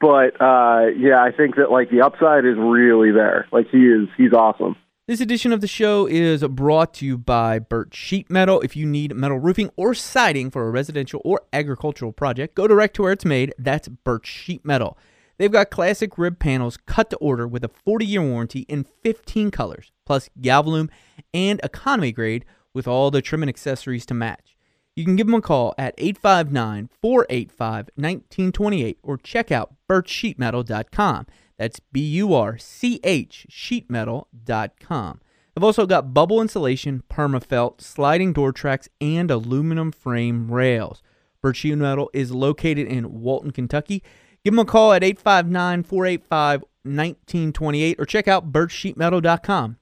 But 0.00 0.40
uh, 0.40 0.88
yeah, 0.96 1.22
I 1.22 1.30
think 1.36 1.56
that 1.56 1.70
like 1.70 1.90
the 1.90 2.02
upside 2.02 2.44
is 2.44 2.56
really 2.58 3.12
there. 3.12 3.46
Like 3.52 3.68
he 3.70 3.78
is, 3.78 4.08
he's 4.16 4.32
awesome. 4.32 4.76
This 5.06 5.20
edition 5.20 5.52
of 5.52 5.60
the 5.60 5.66
show 5.66 6.06
is 6.06 6.42
brought 6.44 6.94
to 6.94 7.06
you 7.06 7.18
by 7.18 7.58
Burch 7.58 7.94
Sheet 7.94 8.30
Metal. 8.30 8.62
If 8.62 8.74
you 8.74 8.86
need 8.86 9.14
metal 9.14 9.38
roofing 9.38 9.70
or 9.76 9.92
siding 9.92 10.50
for 10.50 10.66
a 10.66 10.70
residential 10.70 11.20
or 11.26 11.42
agricultural 11.52 12.12
project, 12.12 12.54
go 12.54 12.66
direct 12.66 12.96
to 12.96 13.02
where 13.02 13.12
it's 13.12 13.24
made. 13.24 13.52
That's 13.58 13.88
Burch 13.88 14.26
Sheet 14.26 14.64
Metal. 14.64 14.96
They've 15.36 15.52
got 15.52 15.70
classic 15.70 16.16
rib 16.16 16.38
panels 16.38 16.78
cut 16.86 17.10
to 17.10 17.16
order 17.16 17.46
with 17.46 17.64
a 17.64 17.68
40 17.68 18.06
year 18.06 18.22
warranty 18.22 18.60
in 18.60 18.86
15 19.02 19.50
colors, 19.50 19.92
plus 20.06 20.30
Galvalume 20.40 20.88
and 21.34 21.60
economy 21.62 22.12
grade 22.12 22.46
with 22.72 22.88
all 22.88 23.10
the 23.10 23.20
trim 23.20 23.42
and 23.42 23.50
accessories 23.50 24.06
to 24.06 24.14
match. 24.14 24.53
You 24.96 25.04
can 25.04 25.16
give 25.16 25.26
them 25.26 25.34
a 25.34 25.40
call 25.40 25.74
at 25.76 25.94
859 25.98 26.88
485 27.00 27.90
1928 27.96 28.98
or 29.02 29.16
check 29.18 29.50
out 29.50 29.74
burchsheetmetal.com. 29.90 31.26
That's 31.58 31.80
B 31.80 32.00
U 32.00 32.34
R 32.34 32.58
C 32.58 33.00
H 33.02 33.46
sheetmetal.com. 33.50 35.20
I've 35.56 35.64
also 35.64 35.86
got 35.86 36.12
bubble 36.12 36.40
insulation, 36.40 37.02
permafelt, 37.08 37.80
sliding 37.80 38.32
door 38.32 38.52
tracks, 38.52 38.88
and 39.00 39.30
aluminum 39.30 39.92
frame 39.92 40.50
rails. 40.50 41.02
Burch 41.40 41.58
Sheet 41.58 41.76
Metal 41.76 42.10
is 42.12 42.32
located 42.32 42.88
in 42.88 43.20
Walton, 43.20 43.52
Kentucky. 43.52 44.02
Give 44.44 44.52
them 44.52 44.58
a 44.58 44.64
call 44.64 44.92
at 44.92 45.04
859 45.04 45.84
485 45.84 46.64
1928 46.82 47.96
or 47.98 48.04
check 48.04 48.28
out 48.28 48.52
burchsheetmetal.com. 48.52 49.76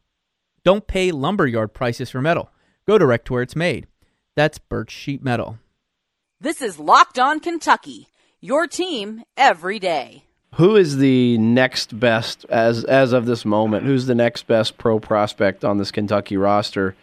Don't 0.64 0.86
pay 0.86 1.10
lumberyard 1.10 1.72
prices 1.72 2.10
for 2.10 2.20
metal. 2.20 2.50
Go 2.86 2.98
direct 2.98 3.26
to 3.26 3.32
where 3.32 3.42
it's 3.42 3.56
made. 3.56 3.86
That's 4.34 4.58
Burch 4.58 4.90
Sheet 4.90 5.22
Metal. 5.22 5.58
This 6.40 6.62
is 6.62 6.78
Locked 6.78 7.18
On 7.18 7.38
Kentucky, 7.38 8.08
your 8.40 8.66
team 8.66 9.22
every 9.36 9.78
day. 9.78 10.24
Who 10.54 10.76
is 10.76 10.96
the 10.98 11.38
next 11.38 11.98
best 11.98 12.44
as 12.48 12.84
as 12.84 13.12
of 13.12 13.26
this 13.26 13.44
moment? 13.44 13.84
Who's 13.84 14.06
the 14.06 14.14
next 14.14 14.46
best 14.46 14.76
pro 14.76 14.98
prospect 15.00 15.64
on 15.64 15.78
this 15.78 15.90
Kentucky 15.90 16.36
roster? 16.36 16.94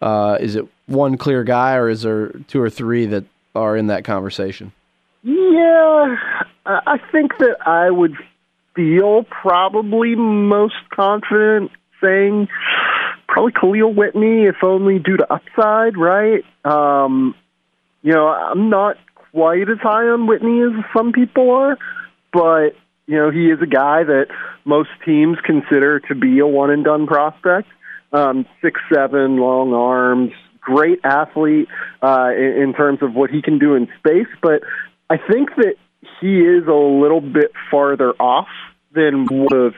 Uh, 0.00 0.38
is 0.40 0.56
it 0.56 0.66
one 0.86 1.16
clear 1.16 1.44
guy, 1.44 1.74
or 1.76 1.88
is 1.88 2.02
there 2.02 2.28
two 2.48 2.60
or 2.60 2.70
three 2.70 3.06
that 3.06 3.24
are 3.54 3.76
in 3.76 3.88
that 3.88 4.04
conversation? 4.04 4.72
Yeah, 5.22 6.16
I 6.66 6.98
think 7.12 7.38
that 7.38 7.56
I 7.66 7.90
would 7.90 8.14
feel 8.74 9.24
probably 9.24 10.14
most 10.14 10.74
confident 10.94 11.70
saying 12.02 12.48
probably 13.26 13.52
Kahlil 13.52 13.94
Whitney, 13.94 14.44
if 14.44 14.56
only 14.62 14.98
due 14.98 15.16
to 15.16 15.32
upside, 15.32 15.96
right? 15.96 16.44
Um, 16.64 17.34
you 18.02 18.12
know, 18.12 18.28
I'm 18.28 18.70
not 18.70 18.96
quite 19.32 19.68
as 19.68 19.78
high 19.82 20.08
on 20.08 20.26
Whitney 20.26 20.62
as 20.62 20.84
some 20.96 21.12
people 21.12 21.50
are, 21.50 21.78
but 22.32 22.76
you 23.06 23.16
know, 23.16 23.30
he 23.30 23.50
is 23.50 23.60
a 23.60 23.66
guy 23.66 24.04
that 24.04 24.26
most 24.64 24.90
teams 25.04 25.38
consider 25.44 26.00
to 26.00 26.14
be 26.14 26.38
a 26.38 26.46
one 26.46 26.70
and 26.70 26.84
done 26.84 27.06
prospect. 27.06 27.68
Um, 28.12 28.46
six 28.62 28.80
seven, 28.92 29.38
long 29.38 29.74
arms, 29.74 30.32
great 30.60 31.00
athlete 31.02 31.68
uh, 32.00 32.30
in, 32.36 32.62
in 32.62 32.74
terms 32.74 33.00
of 33.02 33.14
what 33.14 33.30
he 33.30 33.42
can 33.42 33.58
do 33.58 33.74
in 33.74 33.88
space, 33.98 34.28
but 34.40 34.62
I 35.10 35.16
think 35.18 35.50
that 35.56 35.74
he 36.20 36.38
is 36.40 36.66
a 36.66 36.72
little 36.72 37.20
bit 37.20 37.52
farther 37.70 38.12
off 38.12 38.48
than 38.92 39.26
would 39.30 39.52
have 39.52 39.74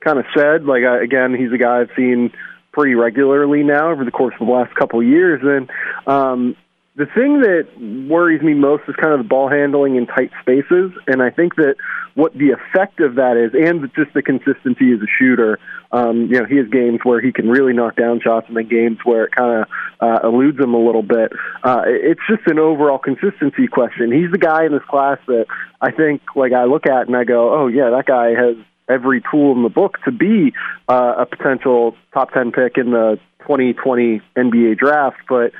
kind 0.00 0.18
of 0.18 0.26
said. 0.36 0.64
Like 0.64 0.82
again, 0.82 1.34
he's 1.34 1.52
a 1.52 1.58
guy 1.58 1.80
I've 1.80 1.90
seen 1.96 2.32
pretty 2.76 2.94
regularly 2.94 3.62
now 3.62 3.90
over 3.90 4.04
the 4.04 4.10
course 4.10 4.34
of 4.38 4.46
the 4.46 4.52
last 4.52 4.74
couple 4.74 5.00
of 5.00 5.06
years, 5.06 5.40
and 5.42 5.70
um, 6.06 6.54
the 6.94 7.06
thing 7.06 7.40
that 7.40 7.66
worries 8.08 8.42
me 8.42 8.52
most 8.54 8.82
is 8.86 8.94
kind 8.96 9.14
of 9.14 9.18
the 9.18 9.28
ball 9.28 9.48
handling 9.48 9.96
in 9.96 10.06
tight 10.06 10.30
spaces, 10.42 10.92
and 11.06 11.22
I 11.22 11.30
think 11.30 11.56
that 11.56 11.76
what 12.14 12.32
the 12.34 12.50
effect 12.50 13.00
of 13.00 13.16
that 13.16 13.36
is, 13.36 13.52
and 13.52 13.82
just 13.94 14.12
the 14.14 14.22
consistency 14.22 14.92
as 14.92 15.00
a 15.00 15.10
shooter. 15.18 15.58
Um, 15.92 16.26
you 16.26 16.40
know, 16.40 16.46
he 16.46 16.56
has 16.56 16.66
games 16.68 17.00
where 17.04 17.20
he 17.20 17.32
can 17.32 17.48
really 17.48 17.72
knock 17.72 17.96
down 17.96 18.20
shots, 18.20 18.46
and 18.48 18.56
then 18.56 18.68
games 18.68 18.98
where 19.04 19.24
it 19.24 19.32
kind 19.36 19.62
of 19.62 19.68
uh, 20.00 20.26
eludes 20.26 20.58
him 20.58 20.74
a 20.74 20.78
little 20.78 21.02
bit. 21.02 21.32
Uh, 21.62 21.82
it's 21.86 22.20
just 22.28 22.46
an 22.46 22.58
overall 22.58 22.98
consistency 22.98 23.66
question. 23.68 24.10
He's 24.12 24.30
the 24.30 24.38
guy 24.38 24.64
in 24.64 24.72
this 24.72 24.82
class 24.88 25.18
that 25.26 25.46
I 25.80 25.92
think, 25.92 26.22
like, 26.34 26.52
I 26.52 26.64
look 26.64 26.86
at 26.86 27.06
and 27.06 27.16
I 27.16 27.24
go, 27.24 27.54
oh 27.54 27.66
yeah, 27.68 27.90
that 27.90 28.06
guy 28.06 28.30
has 28.30 28.56
every 28.88 29.22
tool 29.30 29.52
in 29.52 29.62
the 29.62 29.68
book 29.68 29.98
to 30.04 30.12
be 30.12 30.52
uh, 30.88 31.14
a 31.18 31.26
potential 31.26 31.94
top 32.12 32.32
ten 32.32 32.52
pick 32.52 32.76
in 32.76 32.90
the 32.90 33.18
2020 33.40 34.20
NBA 34.36 34.78
draft, 34.78 35.18
but 35.28 35.52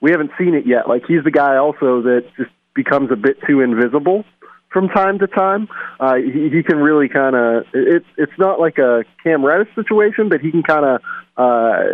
we 0.00 0.10
haven't 0.10 0.30
seen 0.38 0.54
it 0.54 0.66
yet. 0.66 0.88
Like 0.88 1.04
he's 1.06 1.24
the 1.24 1.30
guy 1.30 1.56
also 1.56 2.02
that 2.02 2.24
just 2.36 2.50
becomes 2.74 3.10
a 3.10 3.16
bit 3.16 3.38
too 3.46 3.60
invisible 3.60 4.24
from 4.70 4.88
time 4.88 5.18
to 5.20 5.26
time. 5.26 5.68
Uh, 6.00 6.16
he, 6.16 6.50
he 6.50 6.62
can 6.62 6.76
really 6.78 7.08
kind 7.08 7.36
of 7.36 7.64
it's 7.72 8.06
it's 8.18 8.38
not 8.38 8.60
like 8.60 8.78
a 8.78 9.04
Cam 9.22 9.44
Reddish 9.44 9.74
situation, 9.74 10.28
but 10.28 10.40
he 10.40 10.50
can 10.50 10.62
kind 10.62 10.84
of 10.84 11.00
uh, 11.36 11.84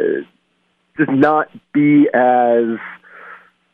just 0.96 1.10
not 1.10 1.48
be 1.72 2.08
as 2.12 2.78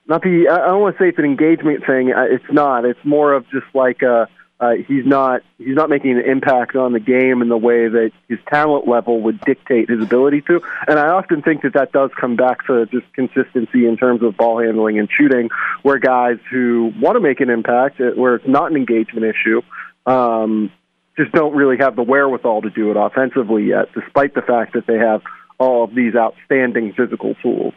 not 0.09 0.23
be. 0.23 0.49
I 0.49 0.57
don't 0.67 0.81
want 0.81 0.97
to 0.97 1.03
say 1.03 1.09
it's 1.09 1.19
an 1.19 1.25
engagement 1.25 1.87
thing. 1.87 2.13
It's 2.15 2.53
not. 2.53 2.85
It's 2.85 3.01
more 3.05 3.33
of 3.33 3.45
just 3.51 3.67
like 3.75 4.03
a 4.03 4.29
uh, 4.59 4.73
he's 4.89 5.05
not 5.05 5.43
he's 5.59 5.75
not 5.75 5.91
making 5.91 6.13
an 6.13 6.25
impact 6.25 6.77
on 6.77 6.93
the 6.93 7.01
game 7.01 7.43
in 7.43 7.49
the 7.49 7.57
way 7.59 7.89
that 7.89 8.11
his 8.29 8.39
talent 8.49 8.89
level 8.89 9.21
would 9.21 9.39
dictate 9.43 9.91
his 9.91 10.01
ability 10.01 10.41
to. 10.43 10.63
And 10.89 10.99
I 10.99 11.09
often 11.09 11.43
think 11.43 11.63
that 11.63 11.75
that 11.75 11.93
does 11.93 12.11
come 12.19 12.37
back 12.37 12.67
to 12.67 12.87
just 12.87 13.05
consistency 13.13 13.87
in 13.87 13.99
terms 13.99 14.23
of 14.23 14.37
ball 14.37 14.63
handling 14.63 14.99
and 14.99 15.09
shooting, 15.11 15.51
where 15.83 15.99
guys 15.99 16.39
who 16.51 16.93
want 16.99 17.17
to 17.17 17.21
make 17.21 17.41
an 17.41 17.51
impact, 17.51 18.01
uh, 18.01 18.13
where 18.15 18.37
it's 18.37 18.49
not 18.49 18.71
an 18.71 18.79
engagement 18.79 19.27
issue, 19.27 19.61
um, 20.07 20.73
just 21.19 21.33
don't 21.33 21.55
really 21.55 21.77
have 21.79 21.95
the 21.95 22.03
wherewithal 22.03 22.63
to 22.63 22.71
do 22.71 22.91
it 22.91 22.97
offensively 22.97 23.65
yet, 23.65 23.93
despite 23.93 24.35
the 24.35 24.43
fact 24.43 24.73
that 24.73 24.87
they 24.87 24.97
have 24.97 25.23
all 25.59 25.85
of 25.85 25.95
these 25.95 26.15
outstanding 26.15 26.95
physical 26.95 27.35
tools 27.43 27.75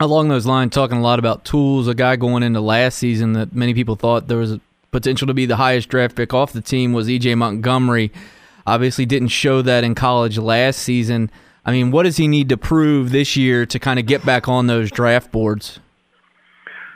along 0.00 0.28
those 0.28 0.46
lines, 0.46 0.72
talking 0.72 0.98
a 0.98 1.02
lot 1.02 1.18
about 1.18 1.44
tools. 1.44 1.88
A 1.88 1.94
guy 1.94 2.14
going 2.14 2.44
into 2.44 2.60
last 2.60 2.98
season 2.98 3.32
that 3.32 3.52
many 3.52 3.74
people 3.74 3.96
thought 3.96 4.28
there 4.28 4.38
was 4.38 4.58
potential 4.90 5.26
to 5.26 5.34
be 5.34 5.46
the 5.46 5.56
highest 5.56 5.88
draft 5.88 6.16
pick 6.16 6.32
off 6.34 6.52
the 6.52 6.60
team 6.60 6.92
was 6.92 7.08
EJ 7.08 7.36
Montgomery. 7.36 8.12
Obviously, 8.66 9.06
didn't 9.06 9.28
show 9.28 9.62
that 9.62 9.84
in 9.84 9.94
college 9.94 10.38
last 10.38 10.80
season. 10.80 11.30
I 11.64 11.72
mean, 11.72 11.90
what 11.90 12.04
does 12.04 12.16
he 12.16 12.28
need 12.28 12.48
to 12.50 12.56
prove 12.56 13.10
this 13.10 13.36
year 13.36 13.66
to 13.66 13.78
kind 13.78 13.98
of 13.98 14.06
get 14.06 14.24
back 14.24 14.48
on 14.48 14.66
those 14.66 14.90
draft 14.90 15.30
boards? 15.30 15.80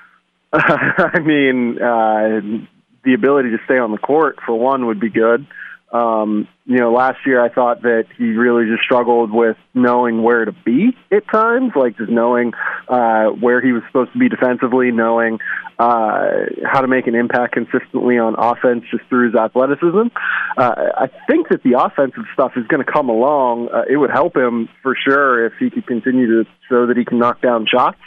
I 0.52 1.18
mean, 1.20 1.80
uh, 1.80 2.66
the 3.04 3.14
ability 3.14 3.50
to 3.50 3.58
stay 3.64 3.78
on 3.78 3.90
the 3.90 3.98
court 3.98 4.38
for 4.44 4.58
one 4.58 4.86
would 4.86 5.00
be 5.00 5.08
good. 5.08 5.46
Um, 5.92 6.48
you 6.64 6.78
know, 6.78 6.92
last 6.92 7.18
year 7.26 7.44
I 7.44 7.48
thought 7.48 7.82
that 7.82 8.04
he 8.16 8.24
really 8.32 8.70
just 8.70 8.84
struggled 8.84 9.32
with 9.32 9.56
knowing 9.74 10.22
where 10.22 10.44
to 10.44 10.52
be 10.52 10.96
at 11.10 11.24
times, 11.30 11.72
like 11.74 11.96
just 11.96 12.10
knowing 12.10 12.52
uh, 12.88 13.26
where 13.26 13.60
he 13.60 13.72
was 13.72 13.82
supposed 13.88 14.12
to 14.12 14.18
be 14.18 14.28
defensively, 14.28 14.92
knowing 14.92 15.40
uh, 15.78 16.46
how 16.64 16.80
to 16.80 16.86
make 16.86 17.08
an 17.08 17.16
impact 17.16 17.54
consistently 17.54 18.16
on 18.16 18.36
offense 18.38 18.84
just 18.92 19.02
through 19.08 19.32
his 19.32 19.34
athleticism. 19.34 20.08
Uh, 20.56 20.74
I 20.96 21.10
think 21.28 21.48
that 21.48 21.64
the 21.64 21.82
offensive 21.82 22.24
stuff 22.32 22.52
is 22.56 22.64
going 22.68 22.84
to 22.84 22.90
come 22.90 23.08
along. 23.08 23.68
Uh, 23.68 23.82
it 23.90 23.96
would 23.96 24.10
help 24.10 24.36
him 24.36 24.68
for 24.82 24.94
sure 24.94 25.46
if 25.46 25.54
he 25.58 25.68
could 25.68 25.86
continue 25.86 26.44
to 26.44 26.50
show 26.68 26.86
that 26.86 26.96
he 26.96 27.04
can 27.04 27.18
knock 27.18 27.42
down 27.42 27.66
shots. 27.66 27.98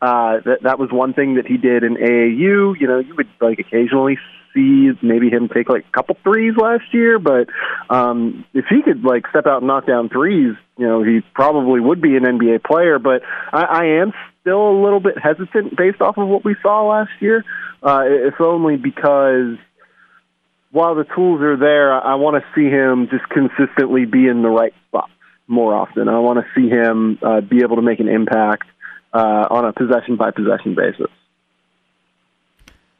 Uh, 0.00 0.40
that 0.44 0.62
that 0.64 0.78
was 0.80 0.90
one 0.90 1.14
thing 1.14 1.34
that 1.36 1.46
he 1.46 1.56
did 1.56 1.84
in 1.84 1.94
AAU. 1.94 2.74
You 2.80 2.86
know, 2.88 2.98
you 2.98 3.14
would 3.14 3.28
like 3.40 3.60
occasionally 3.60 4.18
see 4.54 4.90
maybe 5.02 5.28
him 5.30 5.48
take 5.48 5.68
like 5.68 5.84
a 5.88 5.92
couple 5.92 6.16
threes 6.22 6.54
last 6.56 6.84
year, 6.92 7.18
but 7.18 7.48
um, 7.90 8.44
if 8.54 8.66
he 8.68 8.82
could 8.82 9.04
like 9.04 9.26
step 9.30 9.46
out 9.46 9.58
and 9.58 9.66
knock 9.66 9.86
down 9.86 10.08
threes, 10.08 10.54
you 10.78 10.86
know, 10.86 11.02
he 11.02 11.20
probably 11.34 11.80
would 11.80 12.00
be 12.00 12.16
an 12.16 12.22
NBA 12.22 12.64
player. 12.64 12.98
But 12.98 13.22
I, 13.52 13.62
I 13.62 13.84
am 14.02 14.12
still 14.40 14.70
a 14.70 14.78
little 14.82 15.00
bit 15.00 15.14
hesitant 15.18 15.76
based 15.76 16.00
off 16.00 16.18
of 16.18 16.28
what 16.28 16.44
we 16.44 16.56
saw 16.62 16.88
last 16.88 17.12
year. 17.20 17.44
Uh, 17.82 18.02
if 18.06 18.40
only 18.40 18.76
because 18.76 19.56
while 20.70 20.94
the 20.94 21.04
tools 21.14 21.40
are 21.42 21.56
there, 21.56 21.92
I 21.92 22.14
want 22.14 22.42
to 22.42 22.48
see 22.54 22.68
him 22.68 23.08
just 23.10 23.28
consistently 23.28 24.06
be 24.06 24.26
in 24.26 24.42
the 24.42 24.48
right 24.48 24.72
spots 24.88 25.12
more 25.46 25.74
often. 25.74 26.08
I 26.08 26.18
want 26.18 26.38
to 26.38 26.46
see 26.54 26.68
him 26.68 27.18
uh, 27.22 27.40
be 27.40 27.62
able 27.62 27.76
to 27.76 27.82
make 27.82 28.00
an 28.00 28.08
impact 28.08 28.64
uh, 29.12 29.46
on 29.50 29.66
a 29.66 29.72
possession 29.72 30.16
by 30.16 30.30
possession 30.30 30.74
basis. 30.74 31.10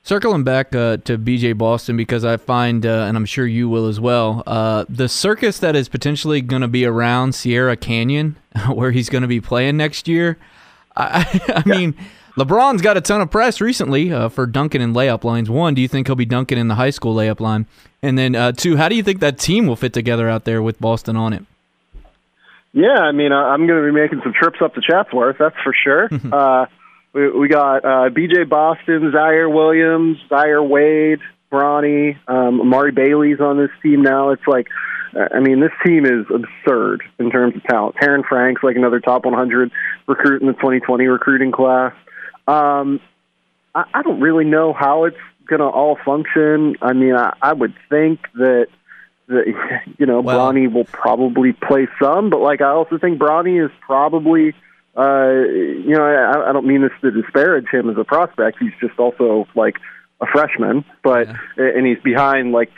Circling 0.05 0.43
back 0.43 0.75
uh, 0.75 0.97
to 1.05 1.17
BJ 1.17 1.57
Boston 1.57 1.97
because 1.97 2.25
I 2.25 2.37
find, 2.37 2.85
uh, 2.85 3.05
and 3.07 3.17
I'm 3.17 3.25
sure 3.25 3.47
you 3.47 3.69
will 3.69 3.87
as 3.87 4.01
well, 4.01 4.43
uh, 4.49 4.85
the 4.89 5.09
circus 5.09 5.61
that 5.61 5.77
is 5.77 5.89
potentially 5.89 6.41
going 6.41 6.63
to 6.63 6.69
be 6.69 6.85
around 6.85 7.37
Sierra 7.37 7.77
Canyon, 7.77 8.35
where 8.69 8.91
he's 8.91 9.09
going 9.09 9.23
to 9.23 9.29
be 9.29 9.41
playing 9.41 9.77
next 9.77 10.09
year. 10.09 10.39
I, 10.97 11.41
I 11.65 11.69
mean, 11.69 11.95
LeBron's 12.37 12.83
got 12.83 12.97
a 12.97 13.01
ton 13.01 13.21
of 13.21 13.31
press 13.31 13.61
recently 13.61 14.13
uh, 14.13 14.29
for 14.29 14.45
dunking 14.45 14.81
in 14.81 14.93
layup 14.93 15.23
lines. 15.23 15.49
One, 15.49 15.73
do 15.73 15.81
you 15.81 15.87
think 15.87 16.09
he'll 16.09 16.17
be 16.17 16.25
dunking 16.25 16.59
in 16.59 16.67
the 16.67 16.75
high 16.75 16.91
school 16.91 17.15
layup 17.15 17.39
line? 17.39 17.67
And 18.03 18.19
then 18.19 18.35
uh, 18.35 18.51
two, 18.51 18.77
how 18.77 18.89
do 18.89 18.97
you 18.97 19.05
think 19.05 19.21
that 19.21 19.39
team 19.39 19.69
will 19.69 19.77
fit 19.77 19.93
together 19.93 20.29
out 20.29 20.45
there 20.45 20.63
with 20.63 20.81
Boston 20.81 21.17
on 21.17 21.33
it? 21.33 21.45
Yeah, 22.73 22.99
I 22.99 23.13
mean, 23.13 23.31
I'm 23.31 23.69
going 23.69 23.85
to 23.85 23.87
be 23.87 23.93
making 23.93 24.21
some 24.25 24.33
trips 24.33 24.59
up 24.61 24.75
to 24.75 24.81
Chatsworth, 24.81 25.37
that's 25.39 25.57
for 25.63 25.73
sure. 25.73 26.09
we, 27.13 27.31
we 27.31 27.49
got 27.49 27.85
uh, 27.85 28.09
B.J. 28.11 28.45
Boston, 28.45 29.13
Ziaire 29.15 29.53
Williams, 29.53 30.19
Zaire 30.29 30.63
Wade, 30.63 31.21
Bronny, 31.51 32.17
um, 32.29 32.61
Amari 32.61 32.93
Bailey's 32.93 33.41
on 33.41 33.59
this 33.59 33.71
team 33.83 34.03
now. 34.03 34.31
It's 34.31 34.47
like, 34.47 34.69
I 35.15 35.41
mean, 35.41 35.61
this 35.61 35.73
team 35.85 36.07
is 36.07 36.25
absurd 36.33 37.03
in 37.19 37.31
terms 37.31 37.55
of 37.55 37.63
talent. 37.65 37.97
Terren 37.97 38.27
Frank's 38.27 38.63
like 38.63 38.77
another 38.77 38.99
top 38.99 39.27
100 39.27 39.71
recruit 40.07 40.41
in 40.41 40.47
the 40.47 40.55
2020 40.55 41.05
recruiting 41.07 41.53
class. 41.53 41.93
Um, 42.49 43.01
I, 43.75 43.85
I 43.93 44.03
don't 44.03 44.21
really 44.21 44.47
know 44.47 44.73
how 44.73 45.05
it's 45.05 45.19
going 45.47 45.61
to 45.61 45.67
all 45.67 45.99
function. 46.03 46.77
I 46.81 46.95
mean, 46.95 47.15
I, 47.15 47.37
I 47.43 47.53
would 47.53 47.75
think 47.91 48.21
that 48.35 48.69
that 49.29 49.45
you 49.99 50.07
know 50.07 50.21
well, 50.21 50.39
Bronny 50.39 50.73
will 50.73 50.85
probably 50.85 51.53
play 51.53 51.89
some, 52.01 52.31
but 52.31 52.41
like 52.41 52.61
I 52.61 52.71
also 52.71 52.99
think 52.99 53.19
Bronny 53.19 53.65
is 53.65 53.71
probably 53.81 54.55
uh, 54.97 55.31
you 55.31 55.95
know, 55.97 56.05
I, 56.05 56.51
I 56.51 56.53
don't 56.53 56.67
mean 56.67 56.83
this 56.83 56.93
to 57.01 57.11
disparage 57.11 57.67
him 57.73 57.89
as 57.89 57.97
a 57.97 58.05
prospect. 58.05 58.59
He's 58.61 58.73
just 58.81 58.99
also 58.99 59.47
like 59.55 59.77
a 60.21 60.27
freshman, 60.27 60.85
but 61.03 61.29
yeah. 61.29 61.37
and 61.57 61.87
he's 61.87 61.99
behind 62.01 62.53
like 62.53 62.71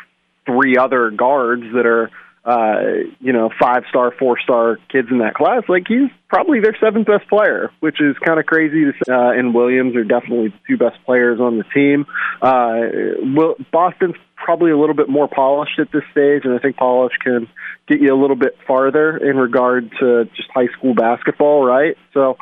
three 0.46 0.76
other 0.76 1.10
guards 1.10 1.64
that 1.74 1.86
are 1.86 2.10
uh, 2.44 2.80
you 3.20 3.32
know, 3.32 3.50
five 3.58 3.84
star, 3.88 4.12
four 4.18 4.38
star 4.38 4.78
kids 4.90 5.08
in 5.10 5.18
that 5.18 5.34
class, 5.34 5.62
like 5.68 5.84
he's 5.88 6.10
probably 6.28 6.60
their 6.60 6.76
seventh 6.78 7.06
best 7.06 7.28
player, 7.28 7.70
which 7.80 8.00
is 8.00 8.16
kind 8.24 8.38
of 8.38 8.44
crazy 8.44 8.84
to 8.84 8.92
say. 8.92 9.12
Uh, 9.12 9.30
and 9.30 9.54
Williams 9.54 9.96
are 9.96 10.04
definitely 10.04 10.48
the 10.48 10.58
two 10.68 10.76
best 10.76 11.02
players 11.06 11.40
on 11.40 11.56
the 11.56 11.64
team. 11.74 12.06
Uh, 12.42 13.24
well, 13.34 13.54
Boston's 13.72 14.16
probably 14.36 14.70
a 14.70 14.78
little 14.78 14.94
bit 14.94 15.08
more 15.08 15.26
polished 15.26 15.78
at 15.78 15.90
this 15.90 16.02
stage, 16.12 16.42
and 16.44 16.52
I 16.52 16.58
think 16.58 16.76
polish 16.76 17.14
can 17.22 17.48
get 17.88 18.00
you 18.00 18.14
a 18.14 18.18
little 18.20 18.36
bit 18.36 18.58
farther 18.66 19.16
in 19.16 19.36
regard 19.36 19.90
to 20.00 20.28
just 20.36 20.50
high 20.54 20.68
school 20.76 20.94
basketball, 20.94 21.64
right? 21.64 21.96
So 22.12 22.36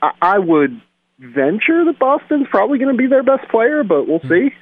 I, 0.00 0.12
I 0.22 0.38
would 0.38 0.80
venture 1.18 1.84
that 1.84 1.98
Boston's 1.98 2.46
probably 2.50 2.78
going 2.78 2.96
to 2.96 2.96
be 2.96 3.06
their 3.06 3.22
best 3.22 3.48
player, 3.50 3.84
but 3.84 4.08
we'll 4.08 4.20
see. 4.20 4.54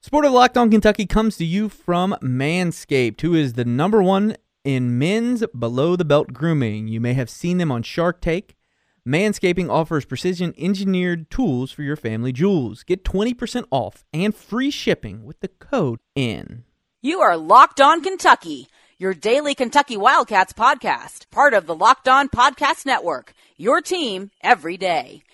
Sport 0.00 0.24
of 0.24 0.32
Locked 0.32 0.56
On 0.56 0.70
Kentucky 0.70 1.06
comes 1.06 1.36
to 1.38 1.44
you 1.44 1.68
from 1.68 2.16
Manscaped, 2.22 3.20
who 3.20 3.34
is 3.34 3.54
the 3.54 3.64
number 3.64 4.00
one 4.00 4.36
in 4.62 4.96
men's 4.96 5.44
below 5.58 5.96
the 5.96 6.04
belt 6.04 6.32
grooming. 6.32 6.86
You 6.86 7.00
may 7.00 7.14
have 7.14 7.28
seen 7.28 7.58
them 7.58 7.72
on 7.72 7.82
Shark 7.82 8.20
Tank. 8.20 8.54
Manscaping 9.04 9.68
offers 9.68 10.04
precision 10.04 10.54
engineered 10.56 11.28
tools 11.32 11.72
for 11.72 11.82
your 11.82 11.96
family 11.96 12.30
jewels. 12.30 12.84
Get 12.84 13.02
20% 13.02 13.64
off 13.72 14.04
and 14.14 14.32
free 14.32 14.70
shipping 14.70 15.24
with 15.24 15.40
the 15.40 15.48
code 15.48 15.98
N. 16.14 16.62
You 17.02 17.18
are 17.18 17.36
Locked 17.36 17.80
On 17.80 18.00
Kentucky, 18.00 18.68
your 18.98 19.14
daily 19.14 19.56
Kentucky 19.56 19.96
Wildcats 19.96 20.52
podcast, 20.52 21.28
part 21.32 21.54
of 21.54 21.66
the 21.66 21.74
Locked 21.74 22.06
On 22.06 22.28
Podcast 22.28 22.86
Network. 22.86 23.34
Your 23.56 23.80
team 23.80 24.30
every 24.44 24.76
day. 24.76 25.24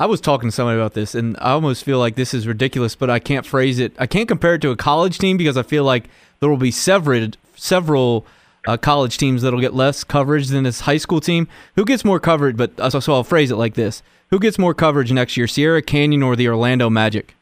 I 0.00 0.06
was 0.06 0.22
talking 0.22 0.48
to 0.48 0.52
somebody 0.52 0.78
about 0.78 0.94
this, 0.94 1.14
and 1.14 1.36
I 1.40 1.50
almost 1.50 1.84
feel 1.84 1.98
like 1.98 2.14
this 2.14 2.32
is 2.32 2.46
ridiculous, 2.46 2.94
but 2.94 3.10
I 3.10 3.18
can't 3.18 3.44
phrase 3.44 3.78
it. 3.78 3.92
I 3.98 4.06
can't 4.06 4.26
compare 4.26 4.54
it 4.54 4.62
to 4.62 4.70
a 4.70 4.76
college 4.76 5.18
team 5.18 5.36
because 5.36 5.58
I 5.58 5.62
feel 5.62 5.84
like 5.84 6.08
there 6.40 6.48
will 6.48 6.56
be 6.56 6.70
several 6.70 7.28
several 7.54 8.24
uh, 8.66 8.78
college 8.78 9.18
teams 9.18 9.42
that'll 9.42 9.60
get 9.60 9.74
less 9.74 10.02
coverage 10.02 10.48
than 10.48 10.64
this 10.64 10.80
high 10.80 10.96
school 10.96 11.20
team. 11.20 11.48
Who 11.76 11.84
gets 11.84 12.02
more 12.02 12.18
coverage? 12.18 12.56
But 12.56 12.72
uh, 12.80 12.88
so, 12.88 13.00
so 13.00 13.12
I'll 13.12 13.24
phrase 13.24 13.50
it 13.50 13.56
like 13.56 13.74
this: 13.74 14.02
Who 14.30 14.38
gets 14.38 14.58
more 14.58 14.72
coverage 14.72 15.12
next 15.12 15.36
year, 15.36 15.46
Sierra 15.46 15.82
Canyon 15.82 16.22
or 16.22 16.34
the 16.34 16.48
Orlando 16.48 16.88
Magic? 16.88 17.36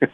um, 0.00 0.08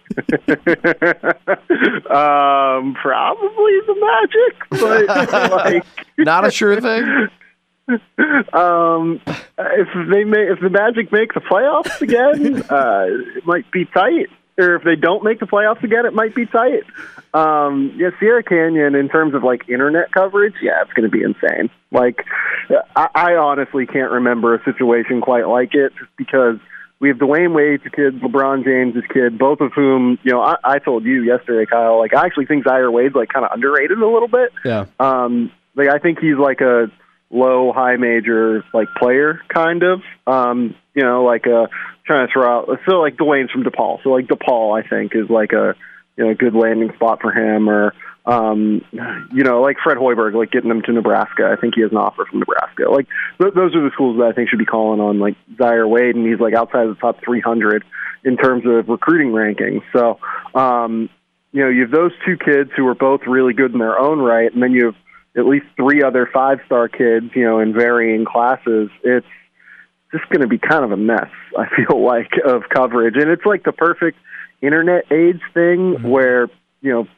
probably 2.94 3.80
the 3.86 3.96
Magic, 4.00 4.80
but 4.80 5.06
like 5.50 5.84
Not 6.16 6.46
a 6.46 6.50
sure 6.50 6.80
thing. 6.80 7.28
um, 8.52 9.20
if 9.58 9.88
they 10.10 10.24
may, 10.24 10.48
if 10.50 10.60
the 10.60 10.70
Magic 10.70 11.12
make 11.12 11.34
the 11.34 11.40
playoffs 11.40 12.00
again, 12.00 12.62
uh, 12.70 13.06
it 13.36 13.46
might 13.46 13.70
be 13.70 13.84
tight. 13.86 14.28
Or 14.58 14.76
if 14.76 14.84
they 14.84 14.96
don't 14.96 15.24
make 15.24 15.40
the 15.40 15.46
playoffs 15.46 15.82
again, 15.82 16.04
it 16.04 16.12
might 16.12 16.34
be 16.34 16.44
tight. 16.44 16.84
Um, 17.32 17.94
yeah, 17.96 18.10
Sierra 18.18 18.42
Canyon, 18.42 18.94
in 18.94 19.08
terms 19.08 19.34
of 19.34 19.42
like 19.42 19.68
internet 19.68 20.12
coverage, 20.12 20.54
yeah, 20.60 20.82
it's 20.82 20.92
going 20.92 21.10
to 21.10 21.16
be 21.16 21.22
insane. 21.22 21.70
Like, 21.90 22.26
I, 22.94 23.08
I 23.14 23.34
honestly 23.36 23.86
can't 23.86 24.10
remember 24.10 24.54
a 24.54 24.64
situation 24.64 25.20
quite 25.22 25.48
like 25.48 25.74
it, 25.74 25.92
just 25.98 26.10
because 26.18 26.56
we 26.98 27.08
have 27.08 27.16
Dwyane 27.16 27.54
Wade's 27.54 27.84
kid, 27.84 28.20
LeBron 28.20 28.64
James's 28.64 29.08
kid, 29.10 29.38
both 29.38 29.60
of 29.60 29.72
whom, 29.72 30.18
you 30.24 30.32
know, 30.32 30.42
I, 30.42 30.56
I 30.62 30.78
told 30.78 31.04
you 31.04 31.22
yesterday, 31.22 31.64
Kyle. 31.64 31.98
Like, 31.98 32.12
I 32.12 32.26
actually 32.26 32.46
think 32.46 32.64
Zaire 32.64 32.90
Wade's 32.90 33.14
like 33.14 33.30
kind 33.30 33.46
of 33.46 33.52
underrated 33.52 33.98
a 33.98 34.06
little 34.06 34.28
bit. 34.28 34.52
Yeah. 34.62 34.84
Um, 34.98 35.50
like 35.74 35.88
I 35.88 35.98
think 35.98 36.18
he's 36.18 36.36
like 36.36 36.60
a 36.60 36.90
low 37.30 37.72
high 37.72 37.96
major 37.96 38.64
like 38.74 38.88
player 38.98 39.40
kind 39.48 39.82
of. 39.82 40.02
Um, 40.26 40.74
you 40.94 41.02
know, 41.02 41.24
like 41.24 41.46
uh 41.46 41.66
trying 42.04 42.26
to 42.26 42.32
throw 42.32 42.44
out 42.44 42.80
so 42.88 43.00
like 43.00 43.16
Dwyane's 43.16 43.50
from 43.50 43.62
DePaul. 43.62 44.02
So 44.02 44.10
like 44.10 44.26
DePaul 44.26 44.78
I 44.78 44.86
think 44.86 45.12
is 45.14 45.30
like 45.30 45.52
a 45.52 45.74
you 46.16 46.26
know, 46.26 46.34
good 46.34 46.54
landing 46.54 46.92
spot 46.94 47.20
for 47.22 47.32
him 47.32 47.68
or 47.68 47.94
um 48.26 48.84
you 49.32 49.44
know, 49.44 49.62
like 49.62 49.76
Fred 49.82 49.96
Hoiberg, 49.96 50.34
like 50.34 50.50
getting 50.50 50.70
him 50.70 50.82
to 50.82 50.92
Nebraska. 50.92 51.54
I 51.56 51.60
think 51.60 51.74
he 51.76 51.82
has 51.82 51.92
an 51.92 51.98
offer 51.98 52.26
from 52.26 52.40
Nebraska. 52.40 52.90
Like 52.90 53.06
th- 53.40 53.54
those 53.54 53.74
are 53.74 53.82
the 53.82 53.90
schools 53.94 54.18
that 54.18 54.26
I 54.26 54.32
think 54.32 54.48
should 54.48 54.58
be 54.58 54.66
calling 54.66 55.00
on 55.00 55.20
like 55.20 55.36
Zaire 55.56 55.86
Wade 55.86 56.16
and 56.16 56.26
he's 56.26 56.40
like 56.40 56.54
outside 56.54 56.86
of 56.86 56.96
the 56.96 57.00
top 57.00 57.22
three 57.24 57.40
hundred 57.40 57.84
in 58.24 58.36
terms 58.36 58.64
of 58.66 58.88
recruiting 58.88 59.28
rankings. 59.28 59.82
So 59.92 60.18
um 60.54 61.08
you 61.52 61.62
know, 61.62 61.68
you 61.68 61.82
have 61.82 61.90
those 61.90 62.12
two 62.24 62.36
kids 62.36 62.70
who 62.76 62.86
are 62.86 62.94
both 62.94 63.22
really 63.26 63.52
good 63.54 63.72
in 63.72 63.78
their 63.78 63.98
own 63.98 64.20
right, 64.20 64.52
and 64.52 64.62
then 64.62 64.70
you 64.72 64.86
have 64.86 64.94
at 65.36 65.46
least 65.46 65.66
three 65.76 66.02
other 66.02 66.28
five 66.32 66.58
star 66.66 66.88
kids, 66.88 67.26
you 67.34 67.44
know, 67.44 67.60
in 67.60 67.72
varying 67.72 68.24
classes, 68.24 68.90
it's 69.02 69.26
just 70.12 70.28
going 70.28 70.40
to 70.40 70.48
be 70.48 70.58
kind 70.58 70.84
of 70.84 70.92
a 70.92 70.96
mess, 70.96 71.30
I 71.58 71.66
feel 71.74 72.02
like, 72.04 72.32
of 72.44 72.62
coverage. 72.68 73.16
And 73.16 73.30
it's 73.30 73.44
like 73.44 73.64
the 73.64 73.72
perfect 73.72 74.18
internet 74.60 75.10
age 75.10 75.40
thing 75.54 75.94
mm-hmm. 75.94 76.08
where, 76.08 76.48
you 76.80 76.92
know, 76.92 77.08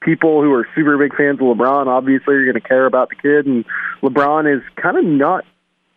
people 0.00 0.42
who 0.42 0.52
are 0.52 0.66
super 0.74 0.96
big 0.96 1.14
fans 1.16 1.40
of 1.40 1.46
LeBron 1.46 1.86
obviously 1.86 2.34
are 2.34 2.44
going 2.44 2.54
to 2.54 2.66
care 2.66 2.86
about 2.86 3.10
the 3.10 3.16
kid. 3.16 3.46
And 3.46 3.64
LeBron 4.02 4.56
is 4.56 4.62
kind 4.76 4.96
of 4.96 5.04
not 5.04 5.44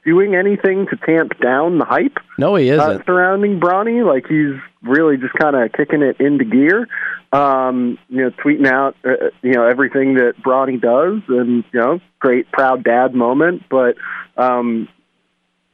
doing 0.03 0.35
anything 0.35 0.87
to 0.87 0.97
tamp 0.97 1.39
down 1.39 1.77
the 1.77 1.85
hype. 1.85 2.17
No, 2.37 2.55
he 2.55 2.69
isn't. 2.69 3.01
Uh, 3.01 3.03
surrounding 3.05 3.59
Bronny, 3.59 4.05
like 4.05 4.25
he's 4.27 4.59
really 4.81 5.17
just 5.17 5.33
kind 5.33 5.55
of 5.55 5.71
kicking 5.73 6.01
it 6.01 6.19
into 6.19 6.43
gear 6.43 6.87
um, 7.31 7.97
you 8.09 8.23
know, 8.23 8.31
tweeting 8.31 8.67
out, 8.67 8.95
uh, 9.05 9.29
you 9.41 9.53
know, 9.53 9.65
everything 9.65 10.15
that 10.15 10.33
Bronny 10.43 10.79
does, 10.79 11.21
and 11.29 11.63
you 11.71 11.79
know, 11.79 11.99
great 12.19 12.51
proud 12.51 12.83
dad 12.83 13.15
moment. 13.15 13.63
But 13.69 13.95
um, 14.37 14.89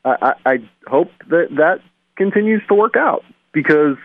I, 0.06 0.34
I 0.46 0.58
hope 0.88 1.12
that 1.30 1.48
that 1.58 1.80
continues 2.16 2.62
to 2.68 2.76
work 2.76 2.96
out 2.96 3.24
because 3.54 3.98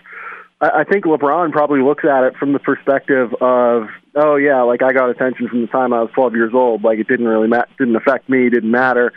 I, 0.60 0.80
I 0.80 0.84
think 0.84 1.04
LeBron 1.04 1.52
probably 1.52 1.82
looks 1.82 2.04
at 2.04 2.24
it 2.24 2.36
from 2.36 2.52
the 2.52 2.58
perspective 2.58 3.34
of, 3.40 3.88
oh 4.14 4.36
yeah, 4.36 4.62
like 4.62 4.82
I 4.82 4.92
got 4.92 5.10
attention 5.10 5.48
from 5.48 5.60
the 5.60 5.66
time 5.66 5.92
I 5.92 6.00
was 6.00 6.10
12 6.14 6.34
years 6.34 6.52
old. 6.54 6.82
Like 6.82 6.98
it 6.98 7.08
didn't 7.08 7.28
really 7.28 7.48
ma- 7.48 7.64
didn't 7.78 7.96
affect 7.96 8.28
me, 8.28 8.48
didn't 8.48 8.70
matter. 8.70 9.12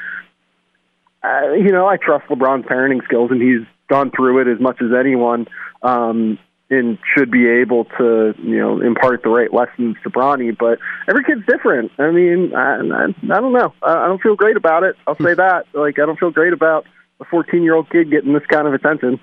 Uh, 1.24 1.54
you 1.54 1.72
know, 1.72 1.88
I 1.88 1.98
trust 1.98 2.28
LeBron's 2.28 2.66
parenting 2.66 3.04
skills, 3.06 3.32
and 3.32 3.42
he's 3.42 3.66
gone 3.88 4.12
through 4.12 4.42
it 4.42 4.54
as 4.54 4.60
much 4.60 4.82
as 4.82 4.92
anyone. 4.98 5.48
Um, 5.82 6.38
and 6.70 6.98
should 7.16 7.30
be 7.30 7.48
able 7.48 7.86
to 7.86 8.34
you 8.42 8.58
know 8.58 8.82
impart 8.82 9.24
the 9.24 9.30
right 9.30 9.54
lessons 9.54 9.98
to 10.04 10.10
Bronny. 10.10 10.56
But 10.58 10.80
every 11.08 11.24
kid's 11.24 11.46
different. 11.46 11.92
I 12.00 12.12
mean, 12.12 12.56
I, 12.56 12.78
I, 12.78 13.06
I 13.06 13.42
don't 13.42 13.54
know. 13.54 13.74
I, 13.82 14.06
I 14.06 14.08
don't 14.08 14.22
feel 14.22 14.36
great 14.36 14.58
about 14.58 14.84
it. 14.84 14.96
I'll 15.08 15.18
say 15.18 15.34
that. 15.34 15.68
Like 15.74 16.00
I 16.00 16.06
don't 16.06 16.20
feel 16.20 16.32
great 16.32 16.54
about 16.54 16.86
a 17.20 17.26
14 17.26 17.64
year 17.64 17.76
old 17.76 17.90
kid 17.90 18.10
getting 18.10 18.34
this 18.34 18.46
kind 18.48 18.68
of 18.68 18.74
attention. 18.74 19.20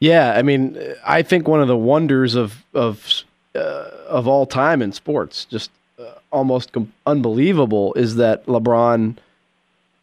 Yeah, 0.00 0.34
I 0.36 0.42
mean, 0.42 0.76
I 1.06 1.22
think 1.22 1.48
one 1.48 1.60
of 1.60 1.68
the 1.68 1.76
wonders 1.76 2.34
of 2.34 2.64
of 2.74 3.24
uh, 3.54 3.88
of 4.08 4.26
all 4.26 4.46
time 4.46 4.82
in 4.82 4.92
sports, 4.92 5.44
just 5.44 5.70
uh, 5.98 6.12
almost 6.32 6.72
com- 6.72 6.92
unbelievable, 7.06 7.94
is 7.94 8.16
that 8.16 8.44
LeBron 8.46 9.16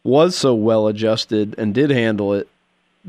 was 0.04 0.34
so 0.34 0.54
well 0.54 0.88
adjusted 0.88 1.54
and 1.58 1.74
did 1.74 1.90
handle 1.90 2.32
it 2.32 2.48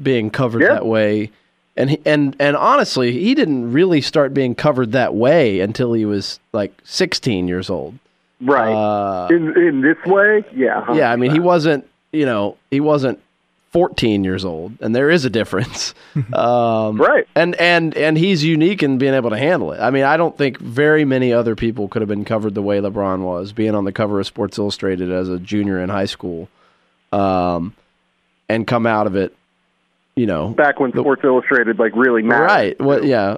being 0.02 0.30
covered 0.30 0.62
yeah. 0.62 0.74
that 0.74 0.86
way 0.86 1.32
and 1.76 1.92
he, 1.92 2.00
and 2.06 2.36
and 2.40 2.56
honestly, 2.56 3.12
he 3.12 3.34
didn't 3.34 3.72
really 3.72 4.02
start 4.02 4.34
being 4.34 4.56
covered 4.56 4.92
that 4.92 5.16
way 5.16 5.60
until 5.60 5.94
he 5.94 6.06
was 6.06 6.40
like 6.52 6.74
16 6.84 7.48
years 7.48 7.70
old. 7.70 7.98
Right. 8.42 8.74
Uh, 8.74 9.28
in 9.32 9.58
in 9.58 9.82
this 9.82 9.98
way, 10.06 10.44
yeah. 10.56 10.84
100%. 10.88 10.98
Yeah, 10.98 11.12
I 11.12 11.16
mean, 11.16 11.32
he 11.32 11.40
wasn't, 11.40 11.88
you 12.12 12.26
know, 12.26 12.58
he 12.70 12.80
wasn't 12.80 13.20
14 13.72 14.24
years 14.24 14.46
old, 14.46 14.74
and 14.82 14.96
there 14.96 15.10
is 15.10 15.26
a 15.26 15.32
difference. 15.32 15.96
um, 16.34 17.02
right. 17.02 17.28
And 17.36 17.56
and 17.56 17.96
and 17.98 18.20
he's 18.20 18.44
unique 18.44 18.84
in 18.84 19.00
being 19.00 19.16
able 19.16 19.32
to 19.32 19.38
handle 19.38 19.72
it. 19.72 19.80
I 19.80 19.90
mean, 19.90 20.04
I 20.04 20.16
don't 20.16 20.38
think 20.38 20.60
very 20.60 21.06
many 21.06 21.34
other 21.34 21.56
people 21.56 21.88
could 21.88 22.04
have 22.04 22.10
been 22.10 22.26
covered 22.26 22.54
the 22.54 22.62
way 22.62 22.80
LeBron 22.80 23.22
was, 23.22 23.52
being 23.52 23.74
on 23.74 23.86
the 23.86 23.92
cover 23.92 24.20
of 24.20 24.28
Sports 24.28 24.60
Illustrated 24.60 25.12
as 25.12 25.28
a 25.28 25.40
junior 25.40 25.82
in 25.82 25.90
high 25.90 26.06
school, 26.06 26.50
um, 27.12 27.74
and 28.48 28.68
come 28.68 28.86
out 28.86 29.08
of 29.08 29.16
it 29.16 29.36
you 30.16 30.26
know 30.26 30.50
back 30.50 30.80
when 30.80 30.92
Sports 30.92 31.24
Illustrated 31.24 31.80
like 31.80 31.96
really 31.96 32.22
mattered. 32.22 32.46
Right. 32.46 32.82
Well, 32.82 33.06
yeah. 33.06 33.38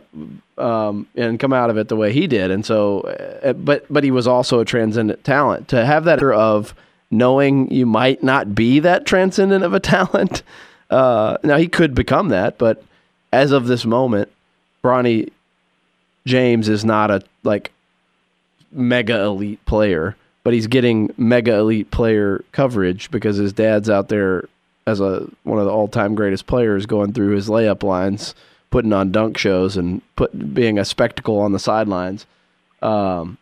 Um, 0.57 1.07
and 1.15 1.39
come 1.39 1.51
out 1.51 1.69
of 1.69 1.77
it 1.77 1.89
the 1.89 1.95
way 1.97 2.13
he 2.13 2.27
did, 2.27 2.49
and 2.51 2.65
so, 2.65 3.01
uh, 3.01 3.53
but 3.53 3.85
but 3.89 4.03
he 4.03 4.11
was 4.11 4.27
also 4.27 4.59
a 4.59 4.65
transcendent 4.65 5.23
talent. 5.23 5.67
To 5.69 5.85
have 5.85 6.05
that 6.05 6.23
of 6.23 6.73
knowing 7.11 7.71
you 7.71 7.85
might 7.85 8.23
not 8.23 8.55
be 8.55 8.79
that 8.79 9.05
transcendent 9.05 9.63
of 9.63 9.73
a 9.73 9.79
talent. 9.79 10.43
Uh, 10.87 11.35
now 11.43 11.57
he 11.57 11.67
could 11.67 11.95
become 11.95 12.29
that, 12.29 12.59
but 12.59 12.83
as 13.33 13.51
of 13.51 13.65
this 13.65 13.85
moment, 13.85 14.29
Bronny 14.83 15.31
James 16.27 16.69
is 16.69 16.85
not 16.85 17.09
a 17.09 17.23
like 17.43 17.71
mega 18.71 19.23
elite 19.23 19.65
player, 19.65 20.15
but 20.43 20.53
he's 20.53 20.67
getting 20.67 21.11
mega 21.17 21.55
elite 21.55 21.89
player 21.89 22.45
coverage 22.51 23.09
because 23.09 23.37
his 23.37 23.51
dad's 23.51 23.89
out 23.89 24.09
there 24.09 24.47
as 24.87 24.99
a 24.99 25.27
one 25.43 25.59
of 25.59 25.65
the 25.65 25.71
all 25.71 25.87
time 25.87 26.15
greatest 26.15 26.47
players, 26.47 26.85
going 26.85 27.13
through 27.13 27.35
his 27.35 27.49
layup 27.49 27.83
lines, 27.83 28.35
putting 28.69 28.93
on 28.93 29.11
dunk 29.11 29.37
shows, 29.37 29.77
and 29.77 30.01
put 30.15 30.53
being 30.53 30.77
a 30.77 30.85
spectacle 30.85 31.39
on 31.39 31.51
the 31.51 31.59
sidelines. 31.59 32.25
Um, 32.81 33.37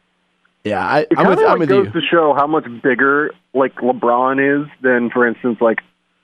yeah, 0.63 0.85
I, 0.85 0.99
it 1.01 1.07
I'm 1.17 1.27
with, 1.27 1.39
like 1.39 1.47
I'm 1.47 1.59
with 1.59 1.69
goes 1.69 1.87
you. 1.87 2.01
to 2.01 2.07
show 2.07 2.33
how 2.33 2.47
much 2.47 2.65
bigger 2.81 3.31
like 3.53 3.75
LeBron 3.75 4.63
is 4.63 4.69
than, 4.81 5.09
for 5.09 5.27
instance, 5.27 5.59
like 5.59 5.81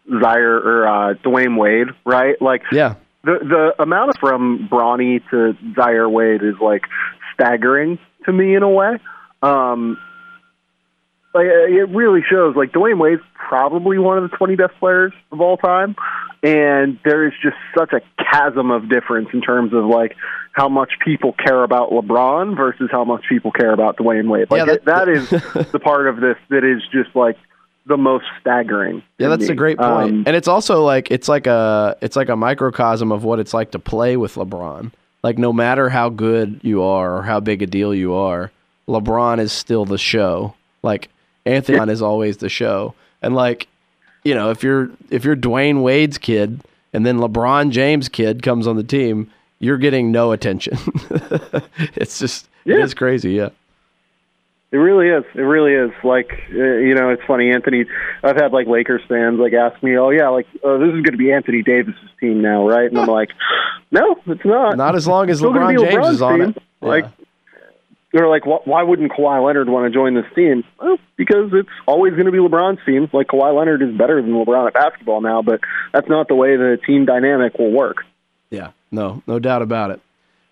Zaire 0.08 0.58
or 0.58 0.88
uh, 0.88 1.14
Dwyane 1.16 1.58
Wade, 1.58 1.88
right? 2.06 2.42
Like, 2.42 2.64
yeah, 2.72 2.96
the 3.24 3.40
the 3.42 3.84
amount 3.84 4.12
of 4.12 4.16
from 4.20 4.70
Bronny 4.72 5.22
to 5.32 5.58
Zaire 5.76 6.08
Wade 6.08 6.42
is 6.42 6.56
like 6.62 6.84
staggering 7.34 8.00
to 8.26 8.32
me 8.32 8.56
in 8.56 8.64
a 8.64 8.70
way. 8.70 8.98
Um, 9.42 9.98
like 11.34 11.46
it 11.46 11.90
really 11.90 12.22
shows. 12.30 12.56
Like 12.56 12.72
Dwyane 12.72 13.00
Wade's 13.00 13.22
probably 13.34 13.98
one 13.98 14.18
of 14.18 14.30
the 14.30 14.36
20 14.36 14.56
best 14.56 14.74
players 14.80 15.14
of 15.32 15.42
all 15.42 15.58
time, 15.58 15.96
and 16.42 17.00
there 17.04 17.28
is 17.28 17.34
just 17.42 17.56
such 17.78 17.94
a 17.94 18.02
chasm 18.24 18.72
of 18.72 18.90
difference 18.90 19.30
in 19.34 19.42
terms 19.42 19.74
of 19.74 19.86
like 19.86 20.16
how 20.54 20.70
much 20.70 20.92
people 21.04 21.34
care 21.34 21.64
about 21.64 21.92
LeBron 21.92 22.58
versus 22.58 22.90
how 22.92 23.04
much 23.04 23.24
people 23.30 23.52
care 23.52 23.72
about 23.72 23.98
Dwyane 23.98 24.30
Wade. 24.30 24.50
Like 24.50 24.60
yeah, 24.60 24.66
that, 24.66 24.86
that 24.86 25.10
is 25.10 25.30
the 25.72 25.80
part 25.80 26.08
of 26.08 26.18
this 26.18 26.38
that 26.50 26.64
is 26.64 26.82
just 26.92 27.16
like 27.16 27.38
the 27.86 27.98
most 27.98 28.26
staggering. 28.42 29.04
Yeah, 29.18 29.30
that's 29.30 29.48
me. 29.48 29.54
a 29.54 29.56
great 29.56 29.78
point. 29.78 30.12
Um, 30.12 30.24
and 30.26 30.36
it's 30.36 30.48
also 30.48 30.84
like 30.84 31.12
it's 31.12 31.28
like 31.28 31.48
a 31.48 31.96
it's 32.02 32.16
like 32.16 32.30
a 32.30 32.36
microcosm 32.36 33.12
of 33.12 33.24
what 33.24 33.40
it's 33.40 33.54
like 33.54 33.72
to 33.72 33.80
play 33.80 34.18
with 34.18 34.36
LeBron. 34.36 34.92
Like 35.22 35.38
no 35.38 35.54
matter 35.54 35.90
how 35.90 36.10
good 36.10 36.62
you 36.64 36.82
are 36.82 37.18
or 37.18 37.24
how 37.24 37.40
big 37.40 37.62
a 37.62 37.68
deal 37.68 37.94
you 37.94 38.14
are, 38.14 38.52
LeBron 38.88 39.40
is 39.40 39.52
still 39.52 39.86
the 39.86 39.98
show. 39.98 40.56
Like 40.82 41.10
Anthony 41.46 41.92
is 41.92 42.02
always 42.02 42.38
the 42.38 42.50
show. 42.50 42.94
And 43.22 43.36
like, 43.36 43.68
you 44.24 44.34
know, 44.34 44.52
if 44.52 44.64
you're 44.64 44.90
if 45.10 45.24
you're 45.24 45.36
Dwyane 45.36 45.82
Wade's 45.82 46.18
kid 46.18 46.62
and 46.94 47.06
then 47.06 47.18
LeBron 47.18 47.72
James' 47.72 48.10
kid 48.10 48.44
comes 48.44 48.68
on 48.68 48.76
the 48.76 48.84
team, 48.84 49.32
you're 49.60 49.78
getting 49.78 50.12
no 50.12 50.32
attention. 50.32 50.78
it's 51.96 52.20
just 52.20 52.48
yeah. 52.66 52.84
it's 52.84 52.94
crazy, 52.94 53.34
yeah. 53.34 53.50
It 54.72 54.78
really 54.78 55.08
is. 55.08 55.24
It 55.34 55.42
really 55.42 55.74
is. 55.74 55.92
Like 56.04 56.32
uh, 56.52 56.58
you 56.58 56.94
know, 56.94 57.10
it's 57.10 57.24
funny. 57.26 57.52
Anthony, 57.52 57.86
I've 58.24 58.36
had 58.36 58.52
like 58.52 58.68
Lakers 58.68 59.02
fans 59.08 59.40
like 59.40 59.54
ask 59.54 59.82
me, 59.82 59.98
"Oh 59.98 60.12
yeah, 60.12 60.30
like 60.30 60.46
uh, 60.64 60.78
this 60.78 60.90
is 60.90 61.02
going 61.02 61.12
to 61.12 61.18
be 61.18 61.32
Anthony 61.32 61.64
Davis's 61.64 62.10
team 62.20 62.42
now, 62.42 62.68
right?" 62.68 62.88
And 62.88 63.00
I'm 63.00 63.08
like, 63.08 63.32
"No, 63.92 64.16
it's 64.28 64.46
not. 64.46 64.78
Not 64.78 64.96
as 64.96 65.08
long 65.08 65.32
as 65.32 65.42
LeBron 65.42 65.80
James 65.80 65.94
LeBron's 65.94 66.16
is 66.16 66.22
on 66.22 66.40
team. 66.40 66.50
it." 66.50 66.64
Like 66.82 67.06
they're 68.12 68.28
like, 68.28 68.44
why 68.46 68.84
wouldn't 68.84 69.12
Kawhi 69.12 69.46
Leonard 69.46 69.70
want 69.70 69.92
to 69.92 69.96
join 69.96 70.16
this 70.16 70.26
team? 70.36 70.64
Well, 70.82 70.98
because 71.16 71.52
it's 71.54 71.70
always 71.88 72.14
going 72.14 72.26
to 72.26 72.32
be 72.32 72.40
LeBron's 72.40 72.80
team. 72.86 73.08
Like 73.14 73.28
Kawhi 73.28 73.56
Leonard 73.58 73.82
is 73.84 73.96
better 73.96 74.22
than 74.22 74.32
LeBron 74.32 74.68
at 74.68 74.74
basketball 74.74 75.22
now, 75.22 75.42
but 75.42 75.60
that's 75.94 76.10
not 76.10 76.28
the 76.28 76.36
way 76.36 76.56
the 76.58 76.78
team 76.86 77.06
dynamic 77.06 77.58
will 77.60 77.72
work. 77.72 77.98
Yeah, 78.50 78.72
no, 78.92 79.22
no 79.28 79.38
doubt 79.40 79.62
about 79.62 79.92
it. 79.92 80.02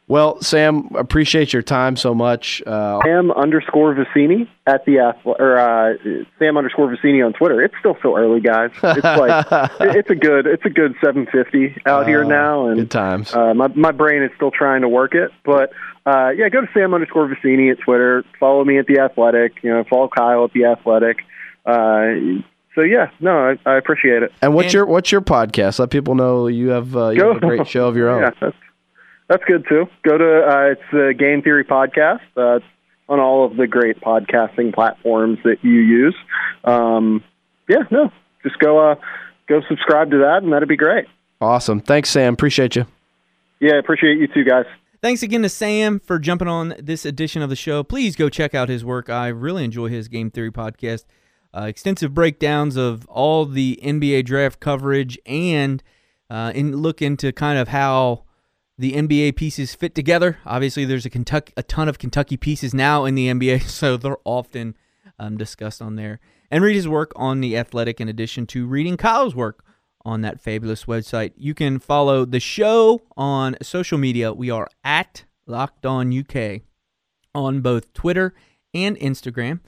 Well, 0.10 0.42
Sam, 0.42 0.92
appreciate 0.96 1.52
your 1.52 1.64
time 1.64 1.98
so 1.98 2.16
much. 2.16 2.64
Uh, 2.66 3.02
Sam 3.04 3.30
underscore 3.30 3.94
Vecenie 3.94 4.48
at 4.66 4.86
the 4.86 5.14
or 5.26 5.58
uh, 5.58 5.96
Sam 6.40 6.56
underscore 6.58 6.88
Vecenie 6.96 7.26
on 7.26 7.34
Twitter. 7.34 7.62
It's 7.62 7.74
still 7.80 7.98
so 8.02 8.16
early, 8.18 8.40
guys. 8.40 8.70
It's 8.82 9.04
like 9.04 9.46
it's 9.82 10.10
a 10.10 10.16
good 10.16 10.48
it's 10.48 10.64
a 10.64 10.70
good 10.70 10.96
seven 11.04 11.26
fifty 11.30 11.76
out 11.86 12.08
here 12.08 12.24
Uh, 12.24 12.28
now, 12.30 12.68
and 12.68 12.78
good 12.78 12.92
times. 12.92 13.34
Uh, 13.34 13.54
my 13.54 13.68
my 13.68 13.92
brain 13.92 14.24
is 14.24 14.32
still 14.38 14.50
trying 14.52 14.84
to 14.84 14.88
work 14.88 15.14
it, 15.14 15.30
but 15.44 15.74
uh, 16.08 16.30
yeah, 16.30 16.48
go 16.50 16.62
to 16.62 16.68
Sam 16.74 16.94
underscore 16.94 17.28
Vecenie 17.28 17.72
at 17.72 17.80
Twitter. 17.80 18.24
Follow 18.40 18.64
me 18.64 18.78
at 18.80 18.86
the 18.88 19.00
Athletic. 19.00 19.62
You 19.62 19.72
know, 19.72 19.84
follow 19.90 20.08
Kyle 20.08 20.46
at 20.46 20.54
the 20.54 20.66
Athletic. 20.66 21.18
Uh, 21.66 22.42
so 22.76 22.82
yeah, 22.82 23.10
no, 23.20 23.32
I, 23.66 23.70
I 23.70 23.78
appreciate 23.78 24.24
it. 24.24 24.32
and 24.42 24.54
what's 24.54 24.68
and- 24.68 24.74
your 24.76 24.86
what's 24.86 25.12
your 25.12 25.22
podcast? 25.22 25.80
Let 25.80 25.90
people 25.90 26.16
know 26.16 26.48
you 26.48 26.70
have 26.70 26.96
uh, 26.96 27.10
you 27.10 27.24
have 27.26 27.38
a 27.38 27.40
great 27.40 27.68
show 27.68 27.88
of 27.88 27.98
your 27.98 28.10
own. 28.14 28.22
Yeah, 28.22 28.32
that's 28.40 28.56
that's 29.28 29.44
good 29.46 29.66
too. 29.68 29.88
Go 30.04 30.18
to 30.18 30.48
uh, 30.48 30.72
it's 30.72 30.82
the 30.92 31.14
Game 31.18 31.42
Theory 31.42 31.66
podcast. 31.66 32.22
Uh, 32.36 32.60
on 33.10 33.20
all 33.22 33.46
of 33.46 33.56
the 33.56 33.68
great 33.68 34.02
podcasting 34.02 34.74
platforms 34.74 35.40
that 35.46 35.64
you 35.64 35.80
use. 35.80 36.16
Um, 36.66 37.24
yeah, 37.70 37.84
no, 37.90 38.12
just 38.44 38.60
go 38.60 38.92
uh, 38.92 38.96
go 39.48 39.62
subscribe 39.68 40.12
to 40.12 40.18
that, 40.20 40.44
and 40.44 40.52
that'd 40.52 40.68
be 40.68 40.76
great. 40.76 41.06
Awesome. 41.40 41.80
Thanks, 41.80 42.10
Sam. 42.10 42.34
Appreciate 42.34 42.76
you. 42.76 42.86
Yeah, 43.60 43.80
appreciate 43.80 44.18
you 44.18 44.28
too, 44.28 44.44
guys. 44.44 44.66
Thanks 45.00 45.22
again 45.22 45.44
to 45.44 45.50
Sam 45.50 46.00
for 46.00 46.18
jumping 46.18 46.48
on 46.48 46.74
this 46.80 47.06
edition 47.06 47.44
of 47.44 47.52
the 47.52 47.56
show. 47.56 47.84
Please 47.84 48.16
go 48.16 48.30
check 48.30 48.56
out 48.56 48.68
his 48.68 48.84
work. 48.84 49.12
I 49.12 49.28
really 49.28 49.64
enjoy 49.64 49.90
his 49.90 50.08
Game 50.08 50.32
Theory 50.32 50.52
podcast. 50.52 51.06
Uh, 51.56 51.66
extensive 51.66 52.16
breakdowns 52.16 52.76
of 52.76 53.06
all 53.06 53.46
the 53.46 53.80
NBA 53.84 54.26
draft 54.26 54.60
coverage 54.60 55.20
and 55.28 55.84
uh, 56.32 56.52
in 56.56 56.78
look 56.78 57.00
into 57.00 57.32
kind 57.32 57.60
of 57.60 57.68
how 57.68 58.24
the 58.80 58.94
NBA 58.94 59.36
pieces 59.36 59.76
fit 59.76 59.94
together. 59.94 60.40
Obviously, 60.48 60.84
there's 60.84 61.06
a 61.06 61.12
Kentucky, 61.12 61.54
a 61.56 61.62
ton 61.62 61.88
of 61.88 62.00
Kentucky 62.00 62.36
pieces 62.36 62.74
now 62.74 63.06
in 63.06 63.14
the 63.14 63.28
NBA, 63.28 63.64
so 63.70 63.98
they're 63.98 64.18
often 64.26 64.76
um, 65.20 65.38
discussed 65.38 65.80
on 65.80 65.96
there. 65.96 66.20
And 66.50 66.64
read 66.64 66.76
his 66.76 66.88
work 66.88 67.12
on 67.16 67.40
the 67.42 67.56
Athletic, 67.56 68.02
in 68.02 68.10
addition 68.10 68.48
to 68.48 68.66
reading 68.66 68.98
Kyle's 68.98 69.36
work 69.36 69.64
on 70.08 70.22
that 70.22 70.40
fabulous 70.40 70.86
website. 70.86 71.34
You 71.36 71.54
can 71.54 71.80
follow 71.80 72.24
the 72.24 72.40
show 72.40 73.02
on 73.18 73.58
social 73.62 73.98
media. 73.98 74.32
We 74.32 74.50
are 74.50 74.70
at 74.84 75.26
Locked 75.46 75.86
On 75.86 76.18
UK 76.18 76.62
on 77.36 77.60
both 77.60 77.94
Twitter 77.94 78.34
and 78.74 78.98
Instagram. 78.98 79.60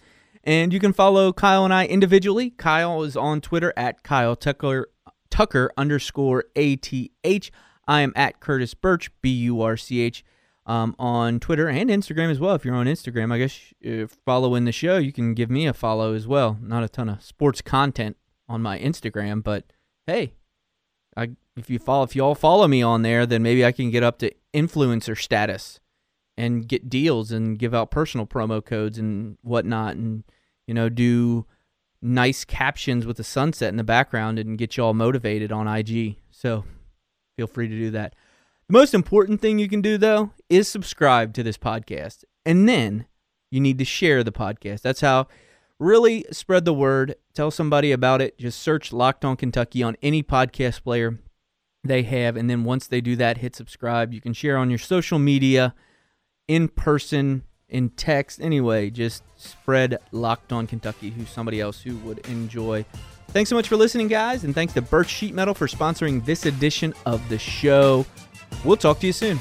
And 0.45 0.71
you 0.71 0.79
can 0.79 0.93
follow 0.93 1.33
Kyle 1.33 1.65
and 1.65 1.73
I 1.73 1.85
individually. 1.85 2.51
Kyle 2.51 3.03
is 3.03 3.17
on 3.17 3.41
Twitter 3.41 3.73
at 3.75 4.01
Kyle 4.03 4.35
Tucker 4.37 4.89
Tucker 5.29 5.71
underscore 5.77 6.45
ATH. 6.55 7.51
I 7.87 8.01
am 8.01 8.13
at 8.15 8.39
Curtis 8.39 8.73
Burch, 8.73 9.11
B 9.21 9.29
U 9.29 9.61
R 9.61 9.75
C 9.75 9.99
H, 9.99 10.23
um, 10.65 10.95
on 10.97 11.41
Twitter 11.41 11.67
and 11.67 11.89
Instagram 11.89 12.31
as 12.31 12.39
well. 12.39 12.55
If 12.55 12.63
you're 12.63 12.75
on 12.75 12.87
Instagram, 12.87 13.33
I 13.33 13.39
guess 13.39 13.59
if 13.81 14.17
following 14.25 14.63
the 14.63 14.71
show, 14.71 14.97
you 14.97 15.11
can 15.11 15.33
give 15.33 15.49
me 15.49 15.67
a 15.67 15.73
follow 15.73 16.13
as 16.13 16.25
well. 16.25 16.57
Not 16.61 16.83
a 16.83 16.89
ton 16.89 17.09
of 17.09 17.21
sports 17.21 17.61
content 17.61 18.15
on 18.47 18.61
my 18.61 18.79
Instagram, 18.79 19.43
but 19.43 19.65
hey, 20.09 20.33
I 21.15 21.31
if 21.55 21.69
you 21.69 21.79
follow 21.79 22.03
if 22.03 22.15
you 22.15 22.23
all 22.23 22.35
follow 22.35 22.67
me 22.67 22.81
on 22.81 23.01
there, 23.01 23.25
then 23.25 23.43
maybe 23.43 23.65
I 23.65 23.71
can 23.71 23.91
get 23.91 24.03
up 24.03 24.19
to 24.19 24.31
influencer 24.53 25.19
status 25.19 25.79
and 26.37 26.67
get 26.67 26.89
deals 26.89 27.31
and 27.31 27.59
give 27.59 27.73
out 27.73 27.91
personal 27.91 28.25
promo 28.25 28.63
codes 28.63 28.97
and 28.97 29.37
whatnot 29.41 29.95
and 29.95 30.23
you 30.67 30.73
know 30.73 30.89
do 30.89 31.45
nice 32.01 32.45
captions 32.45 33.05
with 33.05 33.17
the 33.17 33.23
sunset 33.23 33.69
in 33.69 33.75
the 33.75 33.83
background 33.83 34.39
and 34.39 34.57
get 34.57 34.77
you 34.77 34.83
all 34.83 34.93
motivated 34.93 35.51
on 35.51 35.67
IG. 35.67 36.15
So 36.31 36.63
feel 37.35 37.47
free 37.47 37.67
to 37.67 37.75
do 37.75 37.91
that. 37.91 38.15
The 38.67 38.73
most 38.73 38.93
important 38.93 39.41
thing 39.41 39.59
you 39.59 39.67
can 39.67 39.81
do 39.81 39.97
though 39.97 40.31
is 40.47 40.67
subscribe 40.67 41.33
to 41.33 41.43
this 41.43 41.57
podcast. 41.57 42.23
And 42.45 42.69
then 42.69 43.05
you 43.51 43.59
need 43.59 43.77
to 43.79 43.85
share 43.85 44.23
the 44.23 44.31
podcast. 44.31 44.81
That's 44.81 45.01
how 45.01 45.27
really 45.79 46.25
spread 46.31 46.65
the 46.65 46.73
word. 46.73 47.15
Tell 47.33 47.51
somebody 47.51 47.91
about 47.91 48.21
it. 48.21 48.37
Just 48.37 48.59
search 48.59 48.93
Locked 48.93 49.25
On 49.25 49.35
Kentucky 49.35 49.81
on 49.81 49.95
any 50.01 50.21
podcast 50.21 50.83
player 50.83 51.19
they 51.83 52.03
have 52.03 52.35
and 52.35 52.49
then 52.49 52.65
once 52.65 52.87
they 52.87 53.01
do 53.01 53.15
that, 53.15 53.37
hit 53.37 53.55
subscribe. 53.55 54.13
You 54.13 54.21
can 54.21 54.33
share 54.33 54.57
on 54.57 54.69
your 54.69 54.79
social 54.79 55.17
media, 55.17 55.73
in 56.47 56.67
person, 56.67 57.43
in 57.69 57.89
text. 57.91 58.41
Anyway, 58.41 58.89
just 58.89 59.23
spread 59.37 59.97
Locked 60.11 60.51
On 60.51 60.67
Kentucky 60.67 61.09
who's 61.09 61.29
somebody 61.29 61.61
else 61.61 61.81
who 61.81 61.95
would 61.97 62.19
enjoy. 62.27 62.85
Thanks 63.29 63.49
so 63.49 63.55
much 63.55 63.67
for 63.67 63.77
listening, 63.77 64.07
guys, 64.07 64.43
and 64.43 64.55
thanks 64.55 64.73
to 64.73 64.81
Burch 64.81 65.09
Sheet 65.09 65.35
Metal 65.35 65.53
for 65.53 65.67
sponsoring 65.67 66.25
this 66.25 66.45
edition 66.45 66.93
of 67.05 67.27
the 67.29 67.37
show. 67.37 68.05
We'll 68.65 68.77
talk 68.77 68.99
to 69.01 69.07
you 69.07 69.13
soon. 69.13 69.39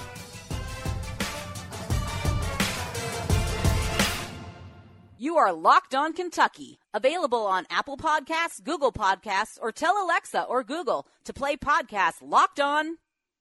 You 5.28 5.36
are 5.36 5.52
Locked 5.52 5.94
On 5.94 6.14
Kentucky, 6.14 6.78
available 6.94 7.44
on 7.46 7.66
Apple 7.68 7.98
Podcasts, 7.98 8.64
Google 8.64 8.90
Podcasts, 8.90 9.58
or 9.60 9.70
tell 9.70 10.02
Alexa 10.02 10.44
or 10.44 10.64
Google 10.64 11.06
to 11.24 11.34
play 11.34 11.54
podcast 11.54 12.22
Locked 12.22 12.60
On. 12.60 12.96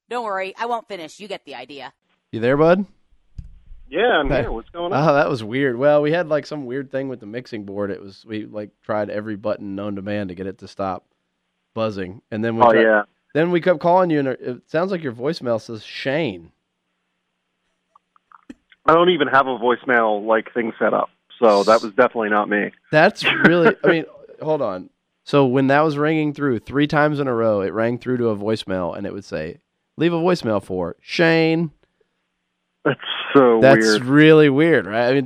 Don't 0.09 0.25
worry, 0.25 0.53
I 0.59 0.65
won't 0.65 0.89
finish. 0.89 1.17
You 1.17 1.29
get 1.29 1.45
the 1.45 1.55
idea. 1.55 1.93
You 2.33 2.41
there, 2.41 2.57
bud? 2.57 2.85
Yeah, 3.89 4.19
I'm 4.19 4.27
Hey. 4.29 4.41
here. 4.41 4.51
What's 4.51 4.69
going 4.71 4.91
on? 4.91 5.01
Oh, 5.09 5.13
that 5.13 5.29
was 5.29 5.45
weird. 5.45 5.77
Well, 5.77 6.01
we 6.01 6.11
had 6.11 6.27
like 6.27 6.45
some 6.45 6.65
weird 6.65 6.91
thing 6.91 7.07
with 7.07 7.21
the 7.21 7.25
mixing 7.25 7.63
board. 7.63 7.89
It 7.89 8.01
was 8.01 8.25
we 8.25 8.43
like 8.45 8.71
tried 8.83 9.09
every 9.09 9.37
button 9.37 9.73
known 9.75 9.95
to 9.95 10.01
man 10.01 10.27
to 10.27 10.35
get 10.35 10.45
it 10.45 10.57
to 10.57 10.67
stop 10.67 11.05
buzzing, 11.73 12.21
and 12.31 12.43
then 12.43 12.57
we 12.57 12.63
oh 12.63 12.73
tried- 12.73 12.81
yeah. 12.81 13.03
then 13.33 13.49
we 13.49 13.61
kept 13.61 13.79
calling 13.79 14.09
you, 14.09 14.19
and 14.19 14.27
it 14.27 14.69
sounds 14.69 14.91
like 14.91 15.03
your 15.03 15.13
voicemail 15.13 15.61
says 15.61 15.85
Shane. 15.85 16.51
I 18.85 18.93
don't 18.93 19.11
even 19.11 19.29
have 19.29 19.47
a 19.47 19.57
voicemail 19.57 20.25
like 20.27 20.53
thing 20.53 20.73
set 20.77 20.93
up, 20.93 21.07
so 21.39 21.63
that 21.63 21.81
was 21.81 21.91
definitely 21.93 22.29
not 22.29 22.49
me. 22.49 22.71
That's 22.91 23.23
really. 23.23 23.75
I 23.83 23.87
mean, 23.91 24.05
hold 24.41 24.61
on. 24.61 24.89
So 25.23 25.45
when 25.45 25.67
that 25.67 25.81
was 25.81 25.97
ringing 25.97 26.33
through 26.33 26.59
three 26.59 26.87
times 26.87 27.19
in 27.19 27.27
a 27.27 27.33
row, 27.33 27.61
it 27.61 27.73
rang 27.73 27.97
through 27.97 28.17
to 28.17 28.29
a 28.29 28.37
voicemail, 28.37 28.97
and 28.97 29.05
it 29.05 29.13
would 29.13 29.25
say, 29.25 29.59
"Leave 29.97 30.13
a 30.13 30.17
voicemail 30.17 30.63
for 30.63 30.95
Shane." 31.01 31.71
That's 32.85 32.99
so 33.33 33.59
weird. 33.59 33.63
That's 33.63 33.85
weird. 33.85 34.05
really 34.05 34.49
weird, 34.49 34.85
right? 34.85 35.09
I 35.09 35.13
mean, 35.13 35.25